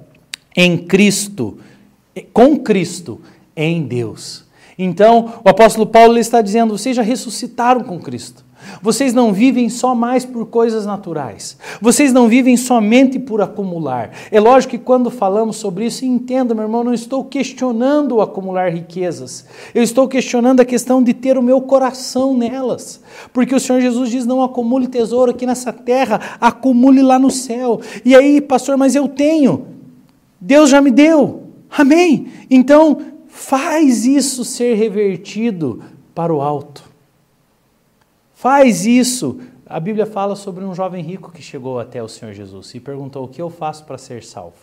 em 0.56 0.76
Cristo 0.76 1.58
com 2.32 2.58
Cristo 2.58 3.20
em 3.56 3.82
Deus. 3.82 4.44
Então, 4.78 5.40
o 5.44 5.48
apóstolo 5.48 5.86
Paulo 5.86 6.16
está 6.18 6.40
dizendo: 6.40 6.76
vocês 6.76 6.94
já 6.94 7.02
ressuscitaram 7.02 7.82
com 7.82 7.98
Cristo. 7.98 8.48
Vocês 8.82 9.14
não 9.14 9.32
vivem 9.32 9.68
só 9.68 9.94
mais 9.94 10.24
por 10.24 10.46
coisas 10.46 10.84
naturais. 10.84 11.56
Vocês 11.80 12.12
não 12.12 12.28
vivem 12.28 12.56
somente 12.56 13.18
por 13.18 13.40
acumular. 13.40 14.10
É 14.30 14.40
lógico 14.40 14.72
que 14.72 14.78
quando 14.78 15.10
falamos 15.10 15.56
sobre 15.56 15.86
isso, 15.86 16.04
entenda, 16.04 16.54
meu 16.54 16.64
irmão, 16.64 16.84
não 16.84 16.92
estou 16.92 17.24
questionando 17.24 18.16
o 18.16 18.20
acumular 18.20 18.72
riquezas. 18.72 19.46
Eu 19.74 19.82
estou 19.82 20.08
questionando 20.08 20.60
a 20.60 20.64
questão 20.64 21.02
de 21.02 21.14
ter 21.14 21.38
o 21.38 21.42
meu 21.42 21.60
coração 21.60 22.36
nelas. 22.36 23.00
Porque 23.32 23.54
o 23.54 23.60
Senhor 23.60 23.80
Jesus 23.80 24.10
diz: 24.10 24.26
não 24.26 24.42
acumule 24.42 24.86
tesouro 24.86 25.30
aqui 25.30 25.46
nessa 25.46 25.72
terra, 25.72 26.20
acumule 26.40 27.02
lá 27.02 27.18
no 27.18 27.30
céu. 27.30 27.80
E 28.04 28.14
aí, 28.14 28.40
pastor, 28.40 28.76
mas 28.76 28.94
eu 28.94 29.08
tenho. 29.08 29.66
Deus 30.40 30.70
já 30.70 30.80
me 30.80 30.90
deu. 30.90 31.37
Amém? 31.70 32.32
Então, 32.50 33.18
faz 33.28 34.04
isso 34.04 34.44
ser 34.44 34.74
revertido 34.74 35.82
para 36.14 36.32
o 36.34 36.40
alto. 36.40 36.82
Faz 38.34 38.86
isso. 38.86 39.40
A 39.66 39.78
Bíblia 39.78 40.06
fala 40.06 40.34
sobre 40.34 40.64
um 40.64 40.74
jovem 40.74 41.02
rico 41.02 41.30
que 41.30 41.42
chegou 41.42 41.78
até 41.78 42.02
o 42.02 42.08
Senhor 42.08 42.32
Jesus 42.32 42.74
e 42.74 42.80
perguntou: 42.80 43.24
O 43.24 43.28
que 43.28 43.42
eu 43.42 43.50
faço 43.50 43.84
para 43.84 43.98
ser 43.98 44.24
salvo? 44.24 44.56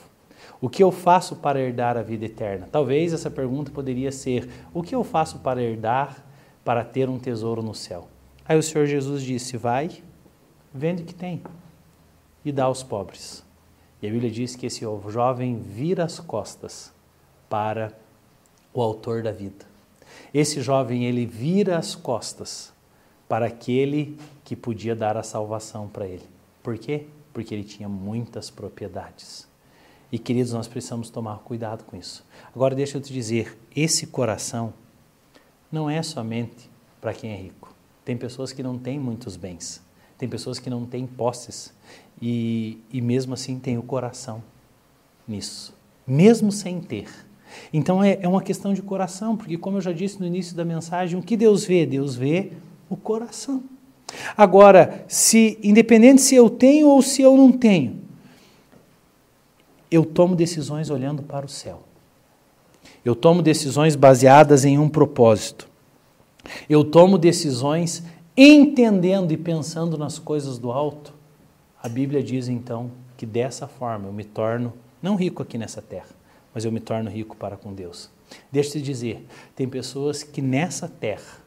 O 0.59 0.69
que 0.69 0.81
eu 0.81 0.91
faço 0.91 1.35
para 1.35 1.59
herdar 1.59 1.97
a 1.97 2.01
vida 2.01 2.25
eterna? 2.25 2.67
Talvez 2.71 3.13
essa 3.13 3.29
pergunta 3.29 3.71
poderia 3.71 4.11
ser: 4.11 4.49
O 4.73 4.81
que 4.81 4.95
eu 4.95 5.03
faço 5.03 5.39
para 5.39 5.61
herdar, 5.61 6.25
para 6.63 6.83
ter 6.83 7.09
um 7.09 7.19
tesouro 7.19 7.61
no 7.61 7.75
céu? 7.75 8.07
Aí 8.47 8.57
o 8.57 8.63
Senhor 8.63 8.87
Jesus 8.87 9.21
disse: 9.21 9.57
Vai, 9.57 9.91
vende 10.73 11.03
o 11.03 11.05
que 11.05 11.13
tem 11.13 11.41
e 12.43 12.51
dá 12.51 12.63
aos 12.63 12.81
pobres. 12.81 13.43
E 14.01 14.07
a 14.07 14.11
Bíblia 14.11 14.31
diz 14.31 14.55
que 14.55 14.65
esse 14.65 14.85
jovem 15.09 15.59
vira 15.59 16.05
as 16.05 16.19
costas 16.19 16.94
para 17.49 17.93
o 18.73 18.81
autor 18.81 19.23
da 19.23 19.31
vida. 19.31 19.65
Esse 20.33 20.61
jovem 20.61 21.05
ele 21.05 21.25
vira 21.25 21.77
as 21.77 21.95
costas 21.95 22.73
para 23.27 23.47
aquele 23.47 24.17
que 24.43 24.55
podia 24.55 24.95
dar 24.95 25.17
a 25.17 25.23
salvação 25.23 25.87
para 25.87 26.07
ele. 26.07 26.25
Por 26.61 26.77
quê? 26.77 27.07
Porque 27.33 27.53
ele 27.53 27.63
tinha 27.63 27.89
muitas 27.89 28.49
propriedades. 28.49 29.47
E 30.11 30.19
queridos, 30.19 30.53
nós 30.53 30.67
precisamos 30.67 31.09
tomar 31.09 31.39
cuidado 31.39 31.83
com 31.83 31.97
isso. 31.97 32.25
Agora 32.53 32.75
deixa 32.75 32.97
eu 32.97 33.01
te 33.01 33.11
dizer, 33.11 33.57
esse 33.75 34.07
coração 34.07 34.73
não 35.71 35.89
é 35.89 36.01
somente 36.03 36.69
para 37.01 37.13
quem 37.13 37.31
é 37.31 37.35
rico. 37.35 37.73
Tem 38.03 38.15
pessoas 38.15 38.51
que 38.53 38.61
não 38.61 38.77
têm 38.77 38.99
muitos 38.99 39.35
bens, 39.35 39.81
tem 40.17 40.29
pessoas 40.29 40.59
que 40.59 40.69
não 40.69 40.85
têm 40.85 41.07
posses 41.07 41.73
e, 42.21 42.79
e 42.91 43.01
mesmo 43.01 43.33
assim 43.33 43.59
têm 43.59 43.77
o 43.77 43.83
coração 43.83 44.43
nisso, 45.27 45.75
mesmo 46.05 46.51
sem 46.51 46.79
ter. 46.79 47.09
Então 47.73 48.03
é, 48.03 48.19
é 48.21 48.27
uma 48.27 48.41
questão 48.41 48.73
de 48.73 48.81
coração, 48.81 49.35
porque 49.35 49.57
como 49.57 49.77
eu 49.77 49.81
já 49.81 49.91
disse 49.91 50.19
no 50.19 50.25
início 50.25 50.55
da 50.55 50.65
mensagem, 50.65 51.19
o 51.19 51.23
que 51.23 51.37
Deus 51.37 51.65
vê? 51.65 51.85
Deus 51.85 52.15
vê 52.15 52.51
o 52.89 52.95
coração. 52.95 53.63
Agora, 54.37 55.03
se 55.07 55.57
independente 55.63 56.21
se 56.21 56.35
eu 56.35 56.49
tenho 56.49 56.87
ou 56.87 57.01
se 57.01 57.21
eu 57.21 57.35
não 57.35 57.51
tenho, 57.51 57.99
eu 59.89 60.05
tomo 60.05 60.35
decisões 60.35 60.89
olhando 60.89 61.23
para 61.23 61.45
o 61.45 61.49
céu. 61.49 61.83
Eu 63.03 63.15
tomo 63.15 63.41
decisões 63.41 63.95
baseadas 63.95 64.65
em 64.65 64.77
um 64.77 64.89
propósito. 64.89 65.69
Eu 66.69 66.83
tomo 66.83 67.17
decisões 67.17 68.03
entendendo 68.35 69.31
e 69.31 69.37
pensando 69.37 69.97
nas 69.97 70.19
coisas 70.19 70.57
do 70.57 70.71
alto. 70.71 71.13
A 71.81 71.87
Bíblia 71.87 72.23
diz 72.23 72.47
então 72.47 72.91
que 73.15 73.25
dessa 73.25 73.67
forma 73.67 74.07
eu 74.07 74.13
me 74.13 74.23
torno 74.23 74.73
não 75.01 75.15
rico 75.15 75.41
aqui 75.43 75.57
nessa 75.57 75.81
terra, 75.81 76.09
mas 76.55 76.63
eu 76.63 76.71
me 76.71 76.79
torno 76.79 77.09
rico 77.09 77.35
para 77.35 77.57
com 77.57 77.73
Deus. 77.73 78.09
Deixa 78.49 78.69
eu 78.69 78.73
te 78.73 78.81
dizer, 78.81 79.27
tem 79.53 79.67
pessoas 79.67 80.23
que 80.23 80.41
nessa 80.41 80.87
terra 80.87 81.43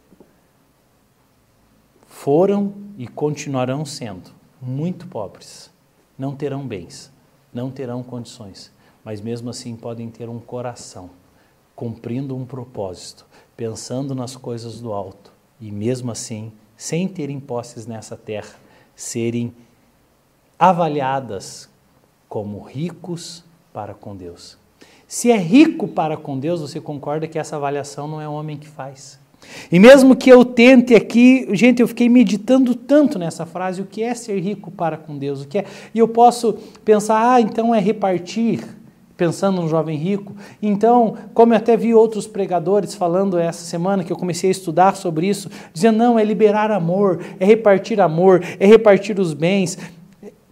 foram 2.07 2.75
e 2.99 3.09
continuarão 3.09 3.87
sendo 3.87 4.31
muito 4.61 5.07
pobres, 5.07 5.71
não 6.19 6.37
terão 6.37 6.67
bens, 6.67 7.11
não 7.55 7.71
terão 7.71 8.03
condições, 8.03 8.71
mas 9.03 9.21
mesmo 9.21 9.49
assim 9.49 9.75
podem 9.75 10.11
ter 10.11 10.29
um 10.29 10.39
coração, 10.39 11.09
cumprindo 11.75 12.37
um 12.37 12.45
propósito, 12.45 13.25
pensando 13.57 14.15
nas 14.15 14.37
coisas 14.37 14.79
do 14.79 14.93
alto 14.93 15.33
e 15.59 15.73
mesmo 15.73 16.11
assim, 16.11 16.53
sem 16.77 17.09
terem 17.09 17.41
posses 17.41 17.87
nessa 17.87 18.17
terra, 18.17 18.57
serem 18.95 19.55
avaliadas 20.59 21.71
como 22.29 22.61
ricos 22.61 23.43
para 23.73 23.95
com 23.95 24.15
Deus. 24.15 24.59
Se 25.09 25.31
é 25.31 25.39
rico 25.39 25.89
para 25.89 26.19
com 26.19 26.39
Deus, 26.39 26.61
você 26.61 26.79
concorda 26.79 27.27
que 27.27 27.39
essa 27.39 27.57
avaliação 27.57 28.07
não 28.07 28.21
é 28.21 28.29
o 28.29 28.33
homem 28.33 28.59
que 28.59 28.69
faz. 28.69 29.19
E 29.73 29.79
mesmo 29.79 30.15
que 30.15 30.29
eu 30.29 30.45
tente 30.45 30.95
aqui, 30.95 31.49
gente, 31.53 31.81
eu 31.81 31.89
fiquei 31.89 32.11
meditando 32.11 32.75
tanto 32.75 33.19
nessa 33.19 33.47
frase, 33.47 33.81
o 33.81 33.87
que 33.87 34.03
é 34.03 34.13
ser 34.13 34.39
rico 34.39 34.71
para 34.71 34.99
com 34.99 35.17
Deus, 35.17 35.41
o 35.41 35.49
que 35.49 35.61
é? 35.61 35.65
E 35.95 35.99
eu 35.99 36.07
posso 36.09 36.59
pensar, 36.85 37.33
ah, 37.33 37.41
então 37.41 37.75
é 37.75 37.81
repartir, 37.81 38.63
pensando 39.17 39.63
no 39.63 39.69
jovem 39.69 39.97
rico. 39.97 40.37
Então, 40.61 41.17
como 41.33 41.55
eu 41.55 41.57
até 41.57 41.75
vi 41.75 41.95
outros 41.95 42.27
pregadores 42.27 42.95
falando 42.95 43.39
essa 43.39 43.65
semana 43.65 44.05
que 44.05 44.13
eu 44.13 44.17
comecei 44.17 44.51
a 44.51 44.53
estudar 44.53 44.95
sobre 44.95 45.27
isso, 45.27 45.49
dizendo, 45.73 45.97
não, 45.97 46.19
é 46.19 46.25
liberar 46.25 46.71
amor, 46.71 47.19
é 47.41 47.47
repartir 47.47 47.99
amor, 47.99 48.45
é 48.61 48.67
repartir 48.67 49.19
os 49.19 49.33
bens. 49.33 49.79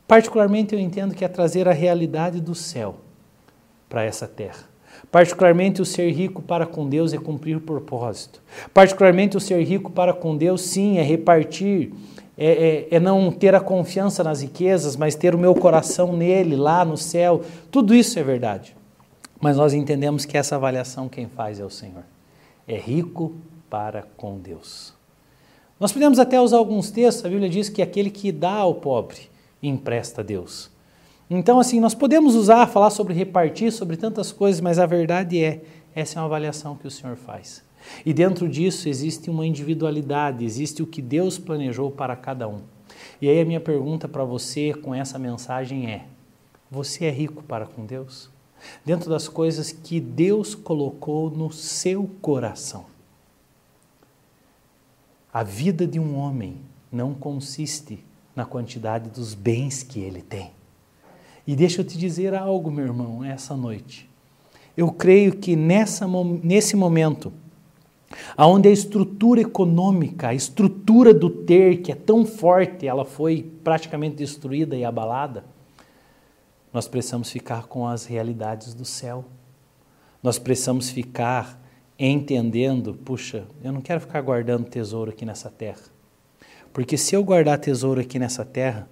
Particularmente 0.08 0.74
eu 0.74 0.80
entendo 0.80 1.14
que 1.14 1.26
é 1.26 1.28
trazer 1.28 1.68
a 1.68 1.74
realidade 1.74 2.40
do 2.40 2.54
céu 2.54 3.00
para 3.88 4.04
essa 4.04 4.26
terra. 4.26 4.64
Particularmente, 5.10 5.80
o 5.80 5.84
ser 5.84 6.10
rico 6.10 6.42
para 6.42 6.66
com 6.66 6.88
Deus 6.88 7.12
é 7.12 7.18
cumprir 7.18 7.56
o 7.56 7.60
propósito. 7.60 8.42
Particularmente, 8.72 9.36
o 9.36 9.40
ser 9.40 9.62
rico 9.62 9.90
para 9.90 10.12
com 10.12 10.36
Deus, 10.36 10.62
sim, 10.62 10.98
é 10.98 11.02
repartir, 11.02 11.92
é, 12.36 12.86
é, 12.90 12.96
é, 12.96 13.00
não 13.00 13.30
ter 13.30 13.54
a 13.54 13.60
confiança 13.60 14.22
nas 14.22 14.42
riquezas, 14.42 14.96
mas 14.96 15.14
ter 15.14 15.34
o 15.34 15.38
meu 15.38 15.54
coração 15.54 16.16
nele, 16.16 16.56
lá 16.56 16.84
no 16.84 16.96
céu. 16.96 17.42
Tudo 17.70 17.94
isso 17.94 18.18
é 18.18 18.22
verdade. 18.22 18.76
Mas 19.40 19.56
nós 19.56 19.72
entendemos 19.72 20.24
que 20.24 20.36
essa 20.36 20.56
avaliação 20.56 21.08
quem 21.08 21.28
faz 21.28 21.60
é 21.60 21.64
o 21.64 21.70
Senhor. 21.70 22.04
É 22.66 22.76
rico 22.76 23.34
para 23.70 24.02
com 24.16 24.38
Deus. 24.38 24.94
Nós 25.78 25.92
podemos 25.92 26.18
até 26.18 26.40
usar 26.40 26.56
alguns 26.56 26.90
textos, 26.90 27.24
a 27.24 27.28
Bíblia 27.28 27.48
diz 27.48 27.68
que 27.68 27.82
aquele 27.82 28.10
que 28.10 28.32
dá 28.32 28.52
ao 28.52 28.76
pobre 28.76 29.30
empresta 29.62 30.22
a 30.22 30.24
Deus. 30.24 30.70
Então, 31.28 31.58
assim, 31.58 31.80
nós 31.80 31.94
podemos 31.94 32.34
usar, 32.34 32.66
falar 32.68 32.90
sobre 32.90 33.12
repartir, 33.12 33.72
sobre 33.72 33.96
tantas 33.96 34.30
coisas, 34.30 34.60
mas 34.60 34.78
a 34.78 34.86
verdade 34.86 35.42
é, 35.42 35.62
essa 35.94 36.18
é 36.18 36.22
uma 36.22 36.26
avaliação 36.26 36.76
que 36.76 36.86
o 36.86 36.90
Senhor 36.90 37.16
faz. 37.16 37.64
E 38.04 38.12
dentro 38.12 38.48
disso 38.48 38.88
existe 38.88 39.28
uma 39.28 39.46
individualidade, 39.46 40.44
existe 40.44 40.82
o 40.82 40.86
que 40.86 41.02
Deus 41.02 41.38
planejou 41.38 41.90
para 41.90 42.14
cada 42.14 42.48
um. 42.48 42.60
E 43.20 43.28
aí 43.28 43.40
a 43.40 43.44
minha 43.44 43.60
pergunta 43.60 44.08
para 44.08 44.24
você 44.24 44.72
com 44.72 44.94
essa 44.94 45.18
mensagem 45.18 45.90
é: 45.90 46.06
você 46.70 47.06
é 47.06 47.10
rico 47.10 47.42
para 47.42 47.66
com 47.66 47.84
Deus? 47.84 48.30
Dentro 48.84 49.10
das 49.10 49.28
coisas 49.28 49.70
que 49.70 50.00
Deus 50.00 50.54
colocou 50.54 51.30
no 51.30 51.52
seu 51.52 52.08
coração. 52.20 52.86
A 55.32 55.42
vida 55.42 55.86
de 55.86 56.00
um 56.00 56.16
homem 56.16 56.56
não 56.90 57.14
consiste 57.14 58.02
na 58.34 58.44
quantidade 58.44 59.10
dos 59.10 59.34
bens 59.34 59.82
que 59.82 60.00
ele 60.00 60.22
tem. 60.22 60.55
E 61.46 61.54
deixa 61.54 61.80
eu 61.80 61.84
te 61.84 61.96
dizer 61.96 62.34
algo, 62.34 62.70
meu 62.70 62.84
irmão, 62.84 63.22
essa 63.22 63.56
noite. 63.56 64.08
Eu 64.76 64.90
creio 64.90 65.36
que 65.36 65.54
nessa, 65.54 66.06
nesse 66.42 66.76
momento, 66.76 67.32
onde 68.36 68.68
a 68.68 68.72
estrutura 68.72 69.40
econômica, 69.40 70.28
a 70.28 70.34
estrutura 70.34 71.14
do 71.14 71.30
ter, 71.30 71.78
que 71.78 71.92
é 71.92 71.94
tão 71.94 72.26
forte, 72.26 72.86
ela 72.86 73.04
foi 73.04 73.50
praticamente 73.62 74.16
destruída 74.16 74.76
e 74.76 74.84
abalada, 74.84 75.44
nós 76.72 76.86
precisamos 76.86 77.30
ficar 77.30 77.66
com 77.66 77.86
as 77.86 78.04
realidades 78.04 78.74
do 78.74 78.84
céu. 78.84 79.24
Nós 80.22 80.38
precisamos 80.38 80.90
ficar 80.90 81.62
entendendo, 81.98 82.94
puxa, 82.94 83.46
eu 83.62 83.72
não 83.72 83.80
quero 83.80 84.00
ficar 84.00 84.20
guardando 84.20 84.68
tesouro 84.68 85.10
aqui 85.10 85.24
nessa 85.24 85.48
terra. 85.48 85.80
Porque 86.72 86.98
se 86.98 87.14
eu 87.14 87.24
guardar 87.24 87.58
tesouro 87.58 88.00
aqui 88.00 88.18
nessa 88.18 88.44
terra, 88.44 88.86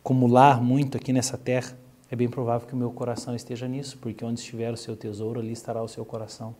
acumular 0.00 0.62
muito 0.62 0.96
aqui 0.96 1.12
nessa 1.12 1.36
terra, 1.36 1.76
é 2.10 2.16
bem 2.16 2.28
provável 2.28 2.66
que 2.66 2.74
o 2.74 2.76
meu 2.76 2.90
coração 2.90 3.34
esteja 3.34 3.68
nisso, 3.68 3.98
porque 4.00 4.24
onde 4.24 4.40
estiver 4.40 4.72
o 4.72 4.76
seu 4.76 4.96
tesouro, 4.96 5.40
ali 5.40 5.52
estará 5.52 5.82
o 5.82 5.88
seu 5.88 6.04
coração. 6.04 6.54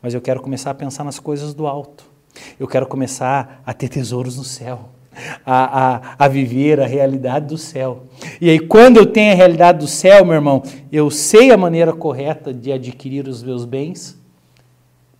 Mas 0.00 0.14
eu 0.14 0.20
quero 0.20 0.40
começar 0.40 0.70
a 0.70 0.74
pensar 0.74 1.04
nas 1.04 1.18
coisas 1.18 1.52
do 1.52 1.66
alto. 1.66 2.04
Eu 2.58 2.66
quero 2.66 2.86
começar 2.86 3.62
a 3.66 3.74
ter 3.74 3.88
tesouros 3.88 4.36
no 4.36 4.44
céu. 4.44 4.88
A, 5.44 5.96
a, 5.96 6.24
a 6.24 6.28
viver 6.28 6.80
a 6.80 6.86
realidade 6.86 7.46
do 7.46 7.58
céu. 7.58 8.04
E 8.40 8.48
aí, 8.48 8.60
quando 8.60 8.98
eu 8.98 9.06
tenho 9.06 9.32
a 9.32 9.34
realidade 9.34 9.78
do 9.80 9.88
céu, 9.88 10.24
meu 10.24 10.34
irmão, 10.34 10.62
eu 10.92 11.10
sei 11.10 11.50
a 11.50 11.56
maneira 11.56 11.92
correta 11.92 12.54
de 12.54 12.70
adquirir 12.70 13.26
os 13.26 13.42
meus 13.42 13.64
bens, 13.64 14.16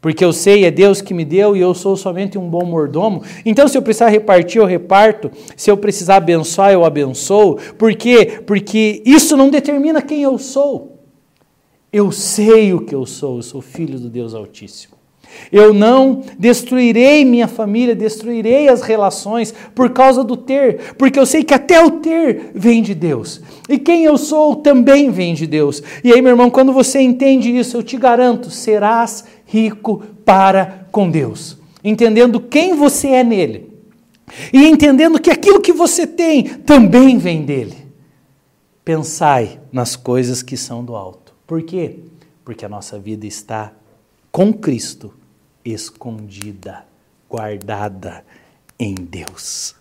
porque 0.00 0.24
eu 0.24 0.32
sei, 0.32 0.64
é 0.64 0.70
Deus 0.70 1.00
que 1.00 1.12
me 1.12 1.24
deu 1.24 1.56
e 1.56 1.60
eu 1.60 1.74
sou 1.74 1.96
somente 1.96 2.38
um 2.38 2.48
bom 2.48 2.64
mordomo. 2.64 3.22
Então, 3.44 3.66
se 3.66 3.76
eu 3.76 3.82
precisar 3.82 4.08
repartir, 4.08 4.60
eu 4.60 4.66
reparto. 4.66 5.30
Se 5.56 5.70
eu 5.70 5.76
precisar 5.76 6.16
abençoar, 6.16 6.72
eu 6.72 6.84
abençoo. 6.84 7.56
Por 7.76 7.94
quê? 7.94 8.40
Porque 8.46 9.02
isso 9.04 9.36
não 9.36 9.50
determina 9.50 10.00
quem 10.00 10.22
eu 10.22 10.38
sou. 10.38 10.98
Eu 11.92 12.12
sei 12.12 12.72
o 12.72 12.80
que 12.80 12.94
eu 12.94 13.04
sou, 13.06 13.36
eu 13.36 13.42
sou 13.42 13.60
filho 13.60 13.98
do 13.98 14.08
Deus 14.08 14.34
Altíssimo. 14.34 14.98
Eu 15.50 15.74
não 15.74 16.22
destruirei 16.38 17.24
minha 17.24 17.48
família, 17.48 17.94
destruirei 17.94 18.68
as 18.68 18.82
relações 18.82 19.54
por 19.74 19.90
causa 19.90 20.24
do 20.24 20.36
ter, 20.36 20.94
porque 20.96 21.18
eu 21.18 21.26
sei 21.26 21.44
que 21.44 21.54
até 21.54 21.82
o 21.84 21.92
ter 21.92 22.50
vem 22.54 22.82
de 22.82 22.94
Deus. 22.94 23.40
E 23.68 23.78
quem 23.78 24.04
eu 24.04 24.16
sou 24.16 24.56
também 24.56 25.10
vem 25.10 25.34
de 25.34 25.46
Deus. 25.46 25.82
E 26.02 26.12
aí, 26.12 26.22
meu 26.22 26.30
irmão, 26.30 26.50
quando 26.50 26.72
você 26.72 27.00
entende 27.00 27.54
isso, 27.54 27.76
eu 27.76 27.82
te 27.82 27.96
garanto, 27.96 28.50
serás 28.50 29.24
rico 29.48 30.04
para 30.26 30.86
com 30.92 31.10
Deus, 31.10 31.56
entendendo 31.82 32.38
quem 32.38 32.76
você 32.76 33.08
é 33.08 33.24
nele. 33.24 33.72
E 34.52 34.66
entendendo 34.66 35.18
que 35.18 35.30
aquilo 35.30 35.62
que 35.62 35.72
você 35.72 36.06
tem 36.06 36.44
também 36.44 37.16
vem 37.16 37.46
dele. 37.46 37.88
Pensai 38.84 39.58
nas 39.72 39.96
coisas 39.96 40.42
que 40.42 40.54
são 40.54 40.84
do 40.84 40.94
alto. 40.94 41.34
Por 41.46 41.62
quê? 41.62 42.00
Porque 42.44 42.64
a 42.64 42.68
nossa 42.68 42.98
vida 42.98 43.26
está 43.26 43.72
com 44.30 44.52
Cristo 44.52 45.14
escondida, 45.64 46.84
guardada 47.28 48.24
em 48.78 48.94
Deus. 48.94 49.74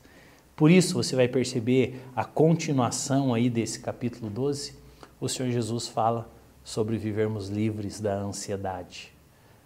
Por 0.56 0.72
isso 0.72 0.94
você 0.94 1.16
vai 1.16 1.28
perceber 1.28 2.02
a 2.16 2.24
continuação 2.24 3.34
aí 3.34 3.50
desse 3.50 3.80
capítulo 3.80 4.30
12. 4.30 4.74
O 5.20 5.28
Senhor 5.28 5.52
Jesus 5.52 5.88
fala 5.88 6.30
sobre 6.64 6.98
vivermos 6.98 7.48
livres 7.50 8.00
da 8.00 8.16
ansiedade, 8.16 9.14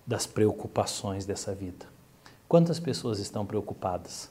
das 0.06 0.26
preocupações 0.26 1.26
dessa 1.26 1.54
vida. 1.54 1.86
Quantas 2.48 2.80
pessoas 2.80 3.20
estão 3.20 3.46
preocupadas? 3.46 4.30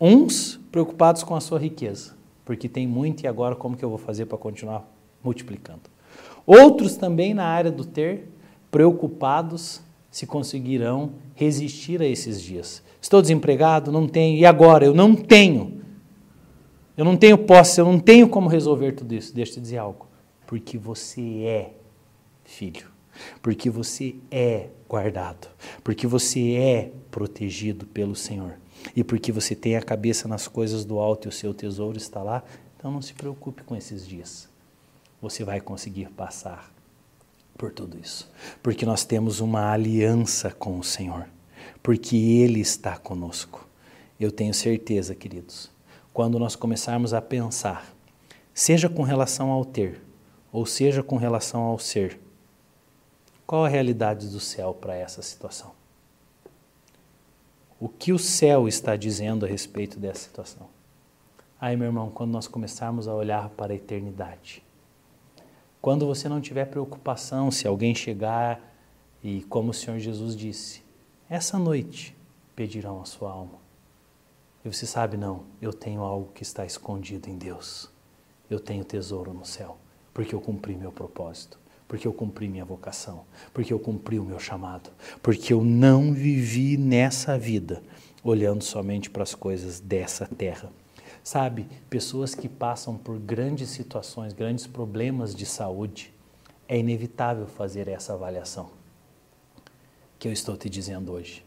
Uns 0.00 0.58
preocupados 0.70 1.22
com 1.22 1.34
a 1.34 1.40
sua 1.40 1.58
riqueza, 1.58 2.14
porque 2.44 2.68
tem 2.68 2.86
muito 2.86 3.24
e 3.24 3.26
agora 3.26 3.54
como 3.54 3.76
que 3.76 3.84
eu 3.84 3.88
vou 3.88 3.98
fazer 3.98 4.26
para 4.26 4.38
continuar 4.38 4.86
multiplicando? 5.22 5.82
Outros 6.46 6.96
também 6.96 7.34
na 7.34 7.44
área 7.44 7.70
do 7.70 7.84
ter, 7.84 8.28
preocupados 8.70 9.80
se 10.10 10.26
conseguirão 10.26 11.12
resistir 11.34 12.00
a 12.00 12.06
esses 12.06 12.40
dias. 12.40 12.82
Estou 13.00 13.20
desempregado? 13.20 13.92
Não 13.92 14.08
tenho. 14.08 14.38
E 14.38 14.46
agora? 14.46 14.84
Eu 14.84 14.94
não 14.94 15.14
tenho. 15.14 15.82
Eu 16.96 17.04
não 17.04 17.16
tenho 17.16 17.36
posse, 17.36 17.80
eu 17.80 17.84
não 17.84 18.00
tenho 18.00 18.28
como 18.28 18.48
resolver 18.48 18.92
tudo 18.92 19.14
isso. 19.14 19.34
Deixa 19.34 19.52
eu 19.52 19.54
te 19.56 19.60
dizer 19.60 19.78
algo. 19.78 20.06
Porque 20.46 20.78
você 20.78 21.42
é 21.42 21.74
filho. 22.44 22.95
Porque 23.42 23.70
você 23.70 24.16
é 24.30 24.68
guardado. 24.88 25.48
Porque 25.82 26.06
você 26.06 26.54
é 26.54 26.92
protegido 27.10 27.86
pelo 27.86 28.14
Senhor. 28.14 28.54
E 28.94 29.02
porque 29.02 29.32
você 29.32 29.54
tem 29.54 29.76
a 29.76 29.82
cabeça 29.82 30.28
nas 30.28 30.46
coisas 30.48 30.84
do 30.84 30.98
alto 30.98 31.26
e 31.26 31.30
o 31.30 31.32
seu 31.32 31.54
tesouro 31.54 31.96
está 31.96 32.22
lá. 32.22 32.42
Então 32.76 32.90
não 32.90 33.02
se 33.02 33.14
preocupe 33.14 33.62
com 33.62 33.74
esses 33.74 34.06
dias. 34.06 34.48
Você 35.20 35.44
vai 35.44 35.60
conseguir 35.60 36.10
passar 36.10 36.70
por 37.56 37.72
tudo 37.72 37.98
isso. 37.98 38.30
Porque 38.62 38.86
nós 38.86 39.04
temos 39.04 39.40
uma 39.40 39.72
aliança 39.72 40.50
com 40.50 40.78
o 40.78 40.84
Senhor. 40.84 41.26
Porque 41.82 42.16
Ele 42.16 42.60
está 42.60 42.96
conosco. 42.96 43.66
Eu 44.18 44.30
tenho 44.30 44.54
certeza, 44.54 45.14
queridos, 45.14 45.70
quando 46.12 46.38
nós 46.38 46.56
começarmos 46.56 47.12
a 47.12 47.20
pensar, 47.20 47.94
seja 48.54 48.88
com 48.88 49.02
relação 49.02 49.50
ao 49.50 49.64
ter, 49.64 50.00
ou 50.50 50.64
seja 50.64 51.02
com 51.02 51.16
relação 51.16 51.60
ao 51.62 51.78
ser, 51.78 52.18
qual 53.46 53.64
a 53.64 53.68
realidade 53.68 54.28
do 54.28 54.40
céu 54.40 54.74
para 54.74 54.94
essa 54.94 55.22
situação? 55.22 55.72
O 57.78 57.88
que 57.88 58.12
o 58.12 58.18
céu 58.18 58.66
está 58.66 58.96
dizendo 58.96 59.44
a 59.44 59.48
respeito 59.48 60.00
dessa 60.00 60.20
situação? 60.20 60.68
Aí, 61.60 61.76
meu 61.76 61.86
irmão, 61.86 62.10
quando 62.10 62.32
nós 62.32 62.48
começarmos 62.48 63.06
a 63.06 63.14
olhar 63.14 63.48
para 63.50 63.72
a 63.72 63.76
eternidade, 63.76 64.62
quando 65.80 66.06
você 66.06 66.28
não 66.28 66.40
tiver 66.40 66.64
preocupação 66.64 67.50
se 67.50 67.68
alguém 67.68 67.94
chegar 67.94 68.60
e, 69.22 69.42
como 69.44 69.70
o 69.70 69.74
Senhor 69.74 69.98
Jesus 69.98 70.34
disse, 70.34 70.82
essa 71.28 71.58
noite 71.58 72.16
pedirão 72.54 73.00
a 73.00 73.04
sua 73.04 73.30
alma. 73.30 73.58
E 74.64 74.72
você 74.72 74.86
sabe, 74.86 75.16
não, 75.16 75.44
eu 75.62 75.72
tenho 75.72 76.00
algo 76.00 76.32
que 76.32 76.42
está 76.42 76.66
escondido 76.66 77.28
em 77.28 77.38
Deus. 77.38 77.88
Eu 78.50 78.58
tenho 78.58 78.84
tesouro 78.84 79.32
no 79.32 79.44
céu, 79.44 79.76
porque 80.12 80.34
eu 80.34 80.40
cumpri 80.40 80.74
meu 80.74 80.90
propósito, 80.90 81.58
porque 81.88 82.06
eu 82.06 82.12
cumpri 82.12 82.48
minha 82.48 82.64
vocação, 82.64 83.24
porque 83.52 83.72
eu 83.72 83.78
cumpri 83.78 84.18
o 84.18 84.24
meu 84.24 84.38
chamado, 84.38 84.90
porque 85.22 85.52
eu 85.52 85.64
não 85.64 86.12
vivi 86.12 86.76
nessa 86.76 87.38
vida 87.38 87.82
olhando 88.22 88.62
somente 88.62 89.08
para 89.08 89.22
as 89.22 89.34
coisas 89.34 89.78
dessa 89.78 90.26
terra. 90.26 90.70
Sabe, 91.22 91.66
pessoas 91.90 92.34
que 92.34 92.48
passam 92.48 92.96
por 92.96 93.18
grandes 93.18 93.70
situações, 93.70 94.32
grandes 94.32 94.66
problemas 94.66 95.34
de 95.34 95.44
saúde, 95.44 96.12
é 96.68 96.78
inevitável 96.78 97.46
fazer 97.46 97.88
essa 97.88 98.12
avaliação 98.12 98.70
que 100.18 100.28
eu 100.28 100.32
estou 100.32 100.56
te 100.56 100.68
dizendo 100.68 101.12
hoje. 101.12 101.44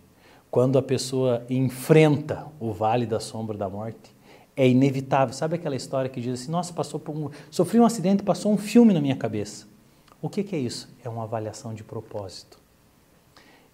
Quando 0.51 0.77
a 0.77 0.81
pessoa 0.81 1.45
enfrenta 1.49 2.47
o 2.59 2.71
vale 2.71 3.05
da 3.05 3.19
sombra 3.19 3.57
da 3.57 3.69
morte, 3.69 4.15
é 4.55 4.67
inevitável. 4.67 5.33
Sabe 5.33 5.55
aquela 5.55 5.75
história 5.75 6.09
que 6.09 6.19
diz 6.19 6.41
assim: 6.41 6.51
Nossa, 6.51 6.73
passou 6.73 6.99
por 6.99 7.15
um, 7.15 7.29
sofri 7.51 7.79
um 7.79 7.85
acidente, 7.85 8.23
passou 8.23 8.51
um 8.51 8.57
filme 8.57 8.93
na 8.93 8.99
minha 8.99 9.15
cabeça. 9.15 9.67
O 10.21 10.29
que, 10.29 10.43
que 10.43 10.55
é 10.55 10.59
isso? 10.59 10.89
É 11.03 11.09
uma 11.09 11.23
avaliação 11.23 11.73
de 11.73 11.83
propósito. 11.83 12.59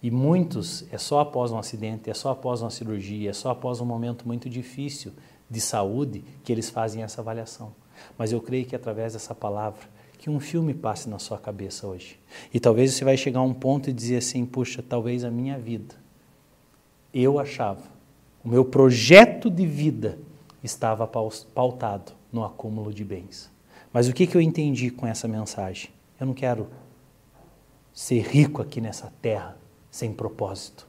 E 0.02 0.10
muitos 0.10 0.84
é 0.92 0.98
só 0.98 1.20
após 1.20 1.50
um 1.50 1.58
acidente, 1.58 2.08
é 2.08 2.14
só 2.14 2.30
após 2.30 2.60
uma 2.60 2.70
cirurgia, 2.70 3.30
é 3.30 3.32
só 3.32 3.50
após 3.50 3.80
um 3.80 3.84
momento 3.84 4.26
muito 4.26 4.48
difícil 4.48 5.12
de 5.50 5.60
saúde 5.60 6.22
que 6.44 6.52
eles 6.52 6.70
fazem 6.70 7.02
essa 7.02 7.20
avaliação. 7.20 7.72
Mas 8.16 8.30
eu 8.30 8.40
creio 8.40 8.66
que 8.66 8.76
através 8.76 9.14
dessa 9.14 9.34
palavra, 9.34 9.80
que 10.18 10.30
um 10.30 10.38
filme 10.38 10.74
passe 10.74 11.08
na 11.08 11.18
sua 11.18 11.38
cabeça 11.38 11.86
hoje. 11.86 12.18
E 12.52 12.60
talvez 12.60 12.92
você 12.92 13.04
vai 13.04 13.16
chegar 13.16 13.40
a 13.40 13.44
um 13.44 13.54
ponto 13.54 13.90
e 13.90 13.92
dizer 13.92 14.18
assim: 14.18 14.44
puxa, 14.46 14.82
talvez 14.82 15.24
a 15.24 15.30
minha 15.30 15.58
vida, 15.58 15.94
eu 17.12 17.38
achava, 17.38 17.82
o 18.44 18.48
meu 18.48 18.64
projeto 18.64 19.50
de 19.50 19.66
vida 19.66 20.18
estava 20.62 21.06
pautado 21.06 22.12
no 22.32 22.44
acúmulo 22.44 22.92
de 22.92 23.04
bens. 23.04 23.50
Mas 23.92 24.08
o 24.08 24.12
que, 24.12 24.26
que 24.26 24.36
eu 24.36 24.40
entendi 24.40 24.90
com 24.90 25.06
essa 25.06 25.26
mensagem? 25.26 25.95
Eu 26.18 26.26
não 26.26 26.34
quero 26.34 26.68
ser 27.92 28.20
rico 28.20 28.60
aqui 28.60 28.80
nessa 28.80 29.12
terra 29.20 29.56
sem 29.90 30.12
propósito. 30.12 30.86